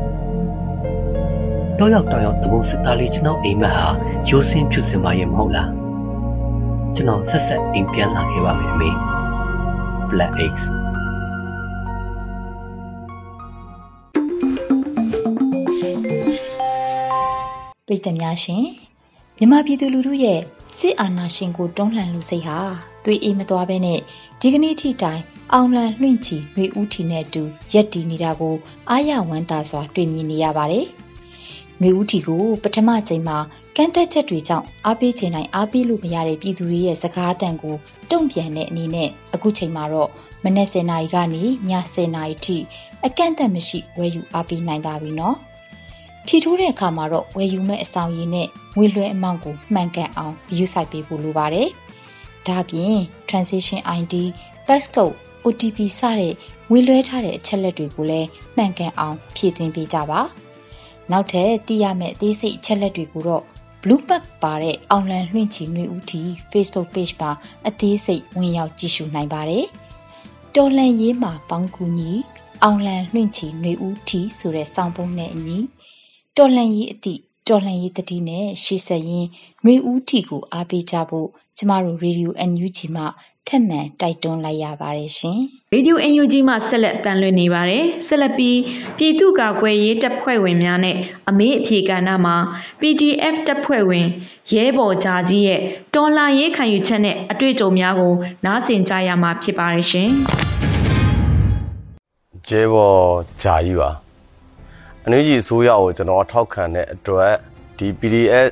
[1.80, 3.88] တော့ရောက်တော့ရောက်သဘုံစစ်သားလေးကျွန်တော်အိမ်မက်ဟာ
[4.30, 5.70] ရိုးစင်းဖြူစင်ပါရဲ့မဟုတ်လား
[6.96, 8.90] ကျွန်တော်ဆက်ဆက်အိမ်ပြန်လာခဲ့ပါမယ်အမေ
[10.12, 10.66] Black Eggs
[17.86, 18.64] ပြည်သူများရှင်
[19.38, 20.40] မြန်မာပြည်သူလူထုရဲ့
[20.78, 22.60] စစ်အာဏာရှင်ကိုတွန်းလှန်လူစိတ်ဟာ
[23.04, 24.00] သွေးအေးမသွားဘဲနဲ့
[24.42, 25.22] ဒီကနေ့ထိတိုင်
[25.54, 28.56] အောင်လံလွင့်ချီနှွေဦးထီနဲ့အတူရက်တည်နေတာကို
[28.90, 30.88] အာရဝမ်းသာစွာတွေ့မြင်နေရပါတယ်။
[31.80, 33.38] ຫນွေဦးထီကိုပထမချိန်မှာ
[33.76, 37.76] ကန့်သက်ချက်တွေကြောင့်အားပေးခြင်းတိုင်းအားပေးလို့မရတဲ့ပြည်သူတွေရဲ့စကားအတန်ကို
[38.12, 40.10] တုံ့ပြန်တဲ့အနေနဲ့အခုချိန်မှာတော့
[40.44, 42.58] မနက်10:00နာရီကနေည10:00နာရီထိ
[43.06, 45.36] အကန့်အသတ်မရှိဝယ်ယူအားပေးနိုင်ပါပြီနော်
[46.28, 51.70] ထီထိုးတဲ့အခါမှာတော့ဝယ်ယူမဲ့အဆောင်ရည်နဲ့ငွေလွှဲအမောင့်ကိုမှန်ကန်အောင်ယူဆိုင်ပေးဖို့လိုပါတယ်
[52.48, 52.98] ဒါပြင်
[53.30, 54.16] transition ID
[54.68, 56.34] passcode OTP စတဲ့
[56.70, 60.22] ငွေလွှဲထားတဲ့အချက်လက်တွေကိုလည်းမှန်ကန်အောင်ဖြည့်သွင်းပေးကြပါ
[61.12, 63.44] နောက်ထပ်သိရမယ့်အသေးစိတ်အချက်လက်တွေကိုတော့
[63.82, 67.32] Blue Pack ပါတဲ့အောင်လံလွှင့်ချီနှွေဦးတီ Facebook Page မှာ
[67.68, 69.66] အသေးစိတ်ဝင်ရောက်ကြည့်ရှုနိုင်ပါတယ်။
[70.56, 72.12] တော်လန်ရေးမှာပေါင်းကူညီ
[72.64, 75.58] အောင်လံလွှင့်ချီနှွေဦးတီဆိုတဲ့စောင်းပုံးနဲ့အညီ
[76.38, 79.28] တော်လန်ရေးအသည့် တော်လှန်ရေးတတိနဲ့ရှေ့ဆက်ရင်း
[79.66, 83.04] နှွေဦးထီကိုအားပေးကြဖို့ကျမတို့ Radio NUG မှ
[83.48, 85.40] ထက်မှန်တိုက်တွန်းလိုက်ရပါတယ်ရှင်။
[85.74, 88.60] Radio NUG မှဆက်လက်တန်လွှင့်နေပါတယ်။ဆက်လက်ပြီး
[88.98, 90.98] ပြည်သူ့ကာကွယ်ရေးတပ်ဖွဲ့ဝင်များနဲ့
[91.30, 92.36] အမေးအဖြေကဏ္ဍမှာ
[92.80, 94.08] PDF တပ်ဖွဲ့ဝင်
[94.54, 95.62] ရဲဘော်ဂျာကြီးရဲ့
[95.96, 98.14] တော်လှန်ရေးခံယူချက်နဲ့အတွေ့အကြုံများကို
[98.46, 100.10] နားဆင်ကြရမှာဖြစ်ပါတယ်ရှင်။
[102.50, 103.02] ရဲဘော်
[103.44, 103.92] ဂျာကြီးပါ။
[105.10, 107.34] အနည်းကြီးအစိုးရကိုကျွန်တော်ထောက်ခံတဲ့အတွက်
[107.78, 108.48] ဒီ PDF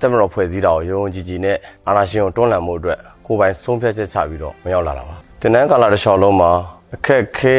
[0.00, 1.56] တက်မတော်ဖွဲ့စည်းတာကိုရုံကြည်ကြည်နဲ့
[1.88, 6.50] အာဏာရှင်ကိုတွန်းလှန်မှုအတွက်ကိုယ်ပိုင်ဆုံးဖြတ်ချက်ချပြီးတော့မရောက်လာတာပါတင်နန်းကာလာတစ်လျှောက်လုံးမှာ
[6.94, 7.56] အခက်ခဲ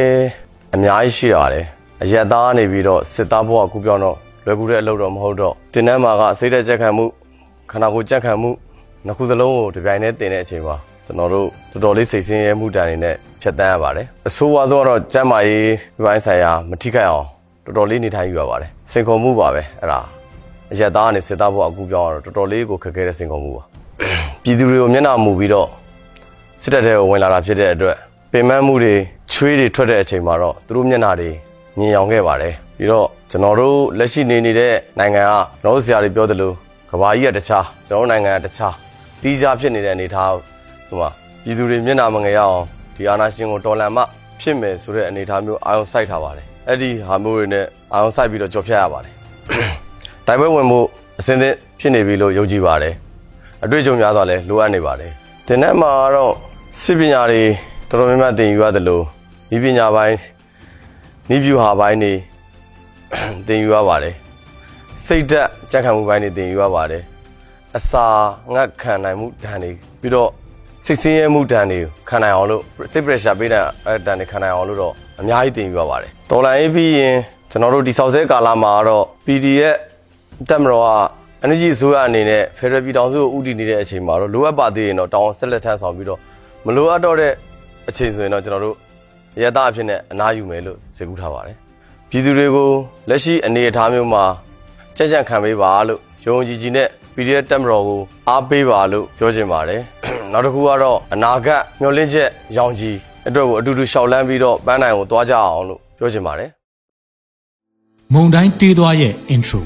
[0.75, 1.65] အများကြီးရှိပါတယ်
[2.03, 7.05] အရက်သားနေပြီးတော့စစ်သားဘဝကူပြောင်းတော့လွယ်ကူတဲ့အလုပ်တော့မဟုတ်တော့တင်နန်းမှာကစိတ်သက်ကြက်ခံမှု
[7.71, 8.49] ခန္ဓာကိုယ်ကြက်ခံမှု
[9.05, 15.73] နှစ်ခုစလုံးကိုတပြိုင်တည်းတင်တဲ့အချိန်မှာကျွန်တော်တို့တော်တော်လေးစိတ်ဆင်းရဲမှုတန်နေနဲ့ဖြတ်တန်းရပါတယ်အဆိုးဝါးဆုံးကတော့ကျမ်းမာရေး
[16.03, 17.27] ပိုင်းဆိုင်ရာမထိခိုက်အောင်
[17.67, 19.99] တော်တော်လေးနေထိုင်ယူရပါတယ်စိန်ခေါ်မှုပါပဲအဲ့ဒါ
[20.71, 23.63] အရက်သားနဲ့စစ်သားဘဝအကူပြောင်းတော့တော်တော်လေးကိုခက်ခဲတဲ့စိန်ခေါ်မှုပါ
[24.43, 25.67] ပြည်သူတွေကိုမျက်နှာမူပြီးတော့
[26.61, 27.97] စစ်တပ်တွေကိုဝင်လာတာဖြစ်တဲ့အတွက်
[28.31, 28.95] ပင်မမှုတွေ
[29.31, 31.29] ချွေးတွေထွက်တဲ့အချိန်မှာတော့သူတို့မျက်နှာတွေ
[31.77, 36.51] မြင်အောင်ခဲ့ပါတယ်ပြီးတော့ကျွန်တော်တို့လက်ရှိနေနေတဲ့နိုင်ငံကကျွန်တော်တို့ဆရာတွေပြောသလို
[36.89, 38.73] ကဘာကြီးကတခြားကျွန်တော်တို့နိုင်ငံကတခြား
[39.21, 40.33] တီးခြားဖြစ်နေတဲ့အနေအထား
[40.87, 41.09] ဟိုမှာ
[41.43, 42.59] ပြည်သူတွေမျက်နှာမငယ်အောင်
[42.95, 44.03] ဒီအာဏာရှင်ကိုတော်လှန်မှ
[44.41, 49.13] ဖြစ်မယ်ဆိုတဲ့အနေအထားမျိုးအာရုံစိုက်ထားပါတယ် အဲ့ဒီဟာမျိုးတွေနဲ့အာရုံစိုက်ပြီးတော့ကြော်ဖြတ်ရပါတယ်
[50.27, 50.79] တိုင်ပွဲဝင်မှု
[51.19, 52.93] အစင်းသင့်ဖြစ်နေပြီလို့ယုံကြည်ပါတယ်
[53.63, 55.11] အတွေ့အကြုံများစွာလည်းလိုအပ်နေပါတယ်။
[55.47, 56.33] တင်တဲ့မှာတော့
[56.81, 57.43] စစ်ပညာတွေ
[57.89, 59.03] တော်တော်များများသင်ယူရတယ်လို့
[59.55, 60.17] ဤပညာပိုင်း
[61.35, 62.13] ဤဗျူဟာပိုင်းနေ
[63.47, 64.15] သင်ယူရပါတယ်
[65.05, 67.03] စိတ်ဓာတ်ကြက်ခံမှုပိုင်းနေသင်ယူရပါတယ်
[67.77, 68.05] အစာ
[68.53, 70.29] ငတ်ခံနိုင်မှုဓာတ်တွေပြီးတော့
[70.85, 77.15] စိတ်ဆင်းရဲမှုဓာတ်တွေခံနိုင်အောင်လို့စိတ် pressure ပေးတဲ့ဓာတ်တွေခံနိုင်အောင်လို့တော့ အများကြီးသင်ယူရပါတယ်တော်လိုင်းပြီးရင်
[77.51, 79.75] ကျွန်တော်တို့ဒီဆောက်ဆဲကာလမှာတော့ PDF
[80.49, 80.89] တက်မတော်က
[81.43, 86.19] energy ဆိုရအနေနဲ့ Federal ပြည်ထောင်စုကိုဥတည်နေတဲ့အချိန်မှာတော့လိုအပ်ပါသေးရင်တော့တောင်းဆက်လက်ထမ်းဆောင်ပြီးတော့
[86.65, 87.33] မလိုအပ်တော့တဲ့
[87.89, 88.75] အချိန်ဆိုရင်တော့ကျွန်တော်တို့
[89.41, 91.55] ရတအဖြစ်နဲ့အနားယူမယ်လို့စေကူးထားပါတယ်
[92.09, 92.69] ပြည်သူတွေကို
[93.09, 94.23] လက်ရှိအနေအထားမျိုးမှာ
[94.97, 99.81] ကြက်ကြံခံပေးပါလို့ရုံကြီးကြီးနဲ့ PDF တက်မတော်ကိုအားပေးပါလို့ပြောချင်ပါတယ်
[100.31, 106.49] နောက်တစ်ခုကတော့အနာဂတ်မျှော်လင့်ချက်ရောင်ကြီး အတွက်ကိုအတူတူရှောက်လန်းပြီးတော့ပန်းနိုင်ကိုသွားကြအောင်လို့ပြောချင်ပါတယ်
[108.13, 109.61] မုံတိုင်းတေးသွားရဲ့ intro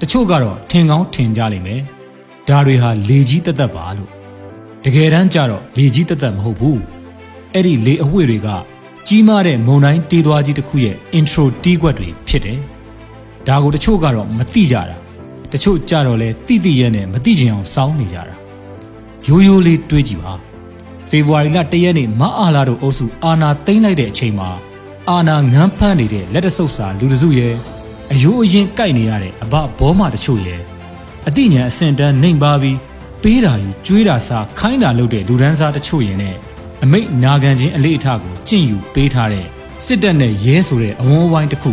[0.00, 1.80] တချို့ကတော့ထင်ကောင်းထင်ကြလိမ့်မယ်
[2.48, 4.10] ဒါတွေဟာလေကြီးတက်တက်ပါလို့
[4.84, 6.80] တကယ်တမ်းကျတော့လေကြီးတက်တက်မဟုတ်ဘူး
[7.52, 8.48] အဲ့ဒီလေအဝှေ့တွေက
[9.06, 12.58] ကြီးမားတဲ့မုံတိုင်းတေးသွားကြီးတစ်ခုရဲ့ intro တီးခွက်တွေဖြစ်တယ်
[13.46, 14.96] ဒါကိုတချို့ကတော့မသိကြတာ
[15.52, 18.34] တချို့ကြတော့လဲတိတိရဲနဲ့မသိချင်အောင်စောင်းနေကြတာ
[19.28, 20.34] ရိုးရိုးလေးတွေးကြည့်ပါ
[21.10, 24.50] ဖေဖော်ဝါရီလ၁ရက်နေ့မအားလာတို့အုပ်စုအာနာသိမ့်လိုက်တဲ့အချိန်မှာ
[25.10, 27.54] အာနာငန်းဖမ်းနေတဲ့လက်တဆုပ်စာလူတစုရဲ့
[28.12, 30.60] အယိုးအရင်ကြိုက်နေရတဲ့အဘဘောမတချို့ရဲ့
[31.26, 32.78] အတိညာအစင်တန်းနှိမ်ပါပြီး
[33.22, 36.34] ပေးတာယူကျွေးတာစားခိုင်းတာလုပ်တဲ့လူဒန်းစားတချို့ရဲ့နဲ့
[36.84, 39.46] အမိတ်နာခံခြင်းအလေးအထားကိုကျင့်ယူပေးထားတဲ့
[39.84, 41.72] စစ်တပ်နဲ့ရဲဆိုတဲ့အဝန်းဝိုင်းတစ်ခု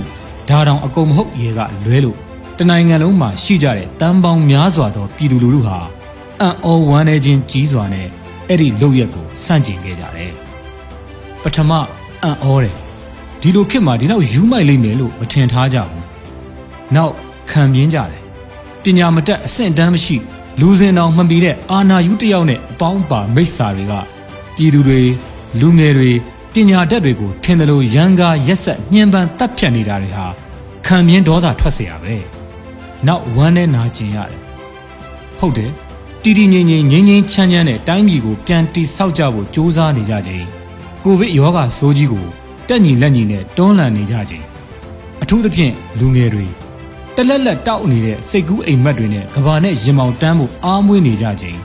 [0.50, 2.18] ဒါတောင်အကုန်မဟုတ်ရဲကလွဲလို့
[2.58, 5.80] တနိုင်ငံလုံးမှာရှိကြတဲ့တန်ပေါင်းများစွာသောပြည်သူလူထုဟာ
[6.42, 8.08] အံ့ဩဝမ်းနည်းခြင်းကြီးစွာနဲ့
[8.49, 10.33] အဲ့ဒီလုပ်ရက်ကိုစန့်ကျင်ခဲ့ကြတယ်
[11.43, 11.73] ပထမ
[12.23, 12.77] အံ့ဩတယ်
[13.41, 16.05] ဒီလိုခေတ်မှာဒီလောက်ယူမိုက်လိမ့်မယ်လို့မထင်ထားကြဘူး
[16.95, 17.15] နောက်
[17.51, 18.23] ခံပြင်းကြတယ်
[18.83, 20.17] ပညာမတက်အဆင့်တန်းမရှိ
[20.61, 23.95] လူစင်တော်မှန်ပြီးတဲ့အာနာယူတယောက်နဲ့အပေါင်းပါမိစ္ဆာတွေက
[24.57, 25.01] ပြည်သူတွေ
[25.61, 26.11] လူငယ်တွေ
[26.53, 30.27] ပညာတတ်တွေကိုထင်တယ်လို့ရန်ကားရက်ဆက်ညှဉ်းပန်းတပ်ဖြတ်နေတာတွေဟာ
[30.87, 32.17] ခံပြင်းဒေါသထွက်เสียရပဲ
[33.07, 34.41] နောက်ဝမ်းနဲ့နာကျင်ရတယ်
[35.39, 35.71] ဟုတ်တယ်
[36.26, 40.46] တီတီငိမ့်ငိမ့်ငိမ့်ငိမ့်ချမ်းချမ်းနဲ့တိုင်းပြည်ကိုပြန်တိဆောက်ကြဖို့စ조사နေကြခြင်း
[41.04, 42.26] ကိုဗစ်ရောဂါဆိုးကြီးကို
[42.68, 44.46] တက်ညီလက်ညီနဲ့တွန်းလှန်နေကြခြင်း
[45.22, 46.46] အထူးသဖြင့်လူငယ်တွေ
[47.16, 51.60] တလက်လက်တောက်နေတဲ့စိတ်ကူးအိမ်မက်တွေနဲ့ကဘာနဲ့ရင်မောင်တန်းမှုအားမွေးနေကြခြင်း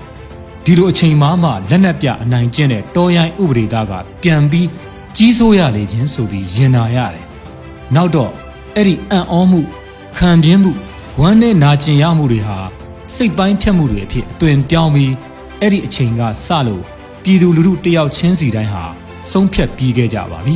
[0.64, 3.92] ဒီလိုအချိန်မှမှလက်နက်ပြအနိုင်ကျင့်တဲ့တော်ရိုင်းဥပဒေသားက
[4.22, 4.68] ပြန်ပြီး
[5.16, 7.26] ကြီးစိုးရလေခြင်းဆိုပြီးရင်နာရတယ်
[7.94, 8.32] နောက်တော့
[8.74, 9.60] အဲ့ဒီအံ့ဩမှု
[10.18, 10.72] ခံပြင်းမှု
[11.20, 12.58] ဝမ်းနဲ့နာကျင်ရမှုတွေဟာ
[13.18, 15.12] စိတ်ပိုင်းဖြတ်မှုတွေအဖြစ်အသွင်ပြောင်းပြီး
[15.60, 16.82] အဲ့ဒီအချိန်ကစလို့
[17.22, 18.84] ပြည်သူလူထုတယောက်ချင်းစီတိုင်းဟာ
[19.30, 20.54] ဆုံးဖြတ်ပြီးခဲ့ကြပါပြီ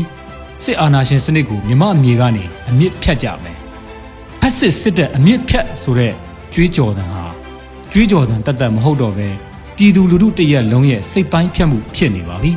[0.62, 3.56] စစ်အာဏာရှင်စနစ်ကိုမြမအမြေကနေအမြင့်ဖြတ်ကြမယ်
[4.40, 6.12] ဖက်စစ်စစ်တဲ့အမြင့်ဖြတ်ဆိုတဲ့
[6.54, 7.24] ကြွေးကြော်တန်ဟာ
[7.92, 9.28] ကြွေးကြော်တန်တတ်တတ်မဟုတ်တော့ပဲ
[9.76, 12.52] ပြည်သူလူထုတရက်လုံးရဲ့စိတ်ပိုင်းဖြတ်မှုဖြစ်နေပါပြီ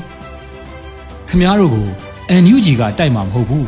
[1.30, 1.88] ခမားတို့ကို
[2.44, 3.66] NUG ကတိုက်မှာမဟုတ်ဘူး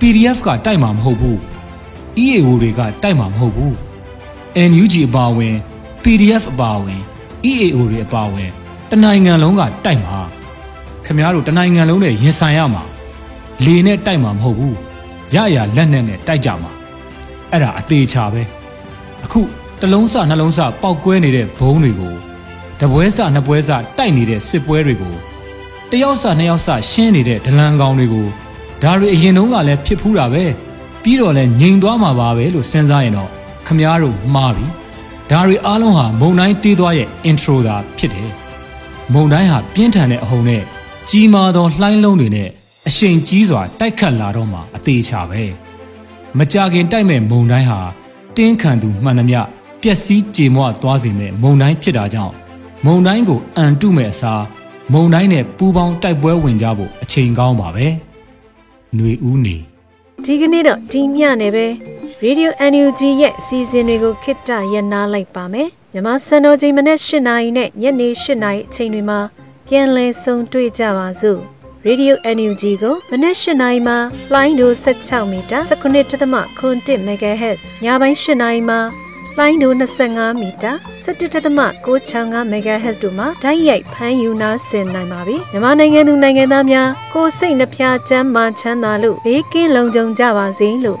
[0.00, 1.38] PDF ကတိုက်မှာမဟုတ်ဘူး
[2.24, 3.85] EAO တွေကတိုက်မှာမဟုတ်ဘူး
[4.70, 5.54] NUG အပါအဝင်
[6.02, 7.00] PDF အပါအဝင်
[7.50, 8.50] EAO တွေအပါအဝင်
[8.90, 10.18] တနိုင်ငံလုံးကတိုက်မှာ
[11.04, 12.82] ခမားတို့တနိုင်ငံလုံးနဲ့ရင်ဆိုင်ရမှာ
[13.64, 14.76] လေနဲ့တိုက်မှာမဟုတ်ဘူး
[15.34, 16.70] ရရလက်နဲ့နဲ့တိုက်ကြမှာ
[17.50, 18.42] အဲ့ဒါအသေးချာပဲ
[19.24, 19.40] အခု
[19.80, 22.14] တလုံးစနှလုံးစပောက်ကွဲနေတဲ့ဘုံတွေကို
[22.80, 25.14] တပွဲစနှစ်ပွဲစတိုက်နေတဲ့စစ်ပွဲတွေကို
[25.90, 28.26] တယောက်စနှစ်ယောက်စရှင်းနေတဲ့ဒလန်ကောင်တွေကို
[28.82, 30.44] ဒါတွေအရင်တုန်းကလည်းဖြစ်ဖူးတာပဲ
[31.02, 33.30] ပြီးတော့လည်းငြိမ်သွားမှာပါပဲလို့စဉ်းစားရင်တော့
[33.66, 34.66] ခမားတို့မှားပြီ
[35.30, 38.30] ဒါတွေအားလုံးဟာမုံတိုင်းတေးသွားရဲ့ intro သာဖြစ်တယ်
[39.12, 40.62] မုံတိုင်းဟာပြင်းထန်တဲ့အဟုန်နဲ့
[41.10, 42.48] ကြီးမားသောလှိုင်းလုံးတွေနဲ့
[42.86, 45.42] အရှိန်ကြီးစွာတိုက်ခတ်လာတော့မှအသေးချာပဲ
[46.38, 47.80] မကြခင်တိုက်မဲ့မုံတိုင်းဟာ
[48.36, 49.40] တင်းခံသူမှန်သမျှ
[49.82, 52.34] ပျက်စီးကြေမွသွားစေမဲ့မုံတိုင်းဖြစ်တာကြောင့်
[52.86, 54.44] မုံတိုင်းကိုအန်တုမဲ့အစား
[54.92, 57.86] မုံတိုင်းနဲ့ပူပေါင်းတိုက်ပွဲဝင်ကြဖို့အချိန်ကောင်းပါပဲ
[58.94, 59.56] ຫນွေဦးနေ
[60.24, 61.66] ဒီကနေ့တော့ဒီညနေပဲ
[62.24, 69.20] Radio NUG ရဲ့အစီအစဉ်တွေကိုခਿੱတရနာလိုက်ပါမယ်မြန်မာစံတော်ချိန်မနေ့၈နာရီနဲ့ညနေ၈နာရီအချိန်တွေမှာ
[69.66, 71.40] ပြန်လည်ဆုံတွေ့ကြပါစို့
[71.86, 73.98] Radio NUG ကိုမနေ့၈နာရီမှာ
[74.34, 78.80] လိုင်းဒို16မီတာ19.7 MHz ညပိုင်း၈နာရီမှာ
[79.38, 80.72] လိုင်းဒို25မီတာ
[81.04, 91.00] 17.665 MHz တို့မှာဓာတ်ရိုက်ဖမ်းယူနာဆင်နိုင်ပါပြီမြန်မာနိုင်ငံသူနိုင်ငံသားများကိုယ်စိတ်နှဖျားချမ်းမာချမ်းသာလို့ဘေးကင်းလုံခြုံကြပါစေလို့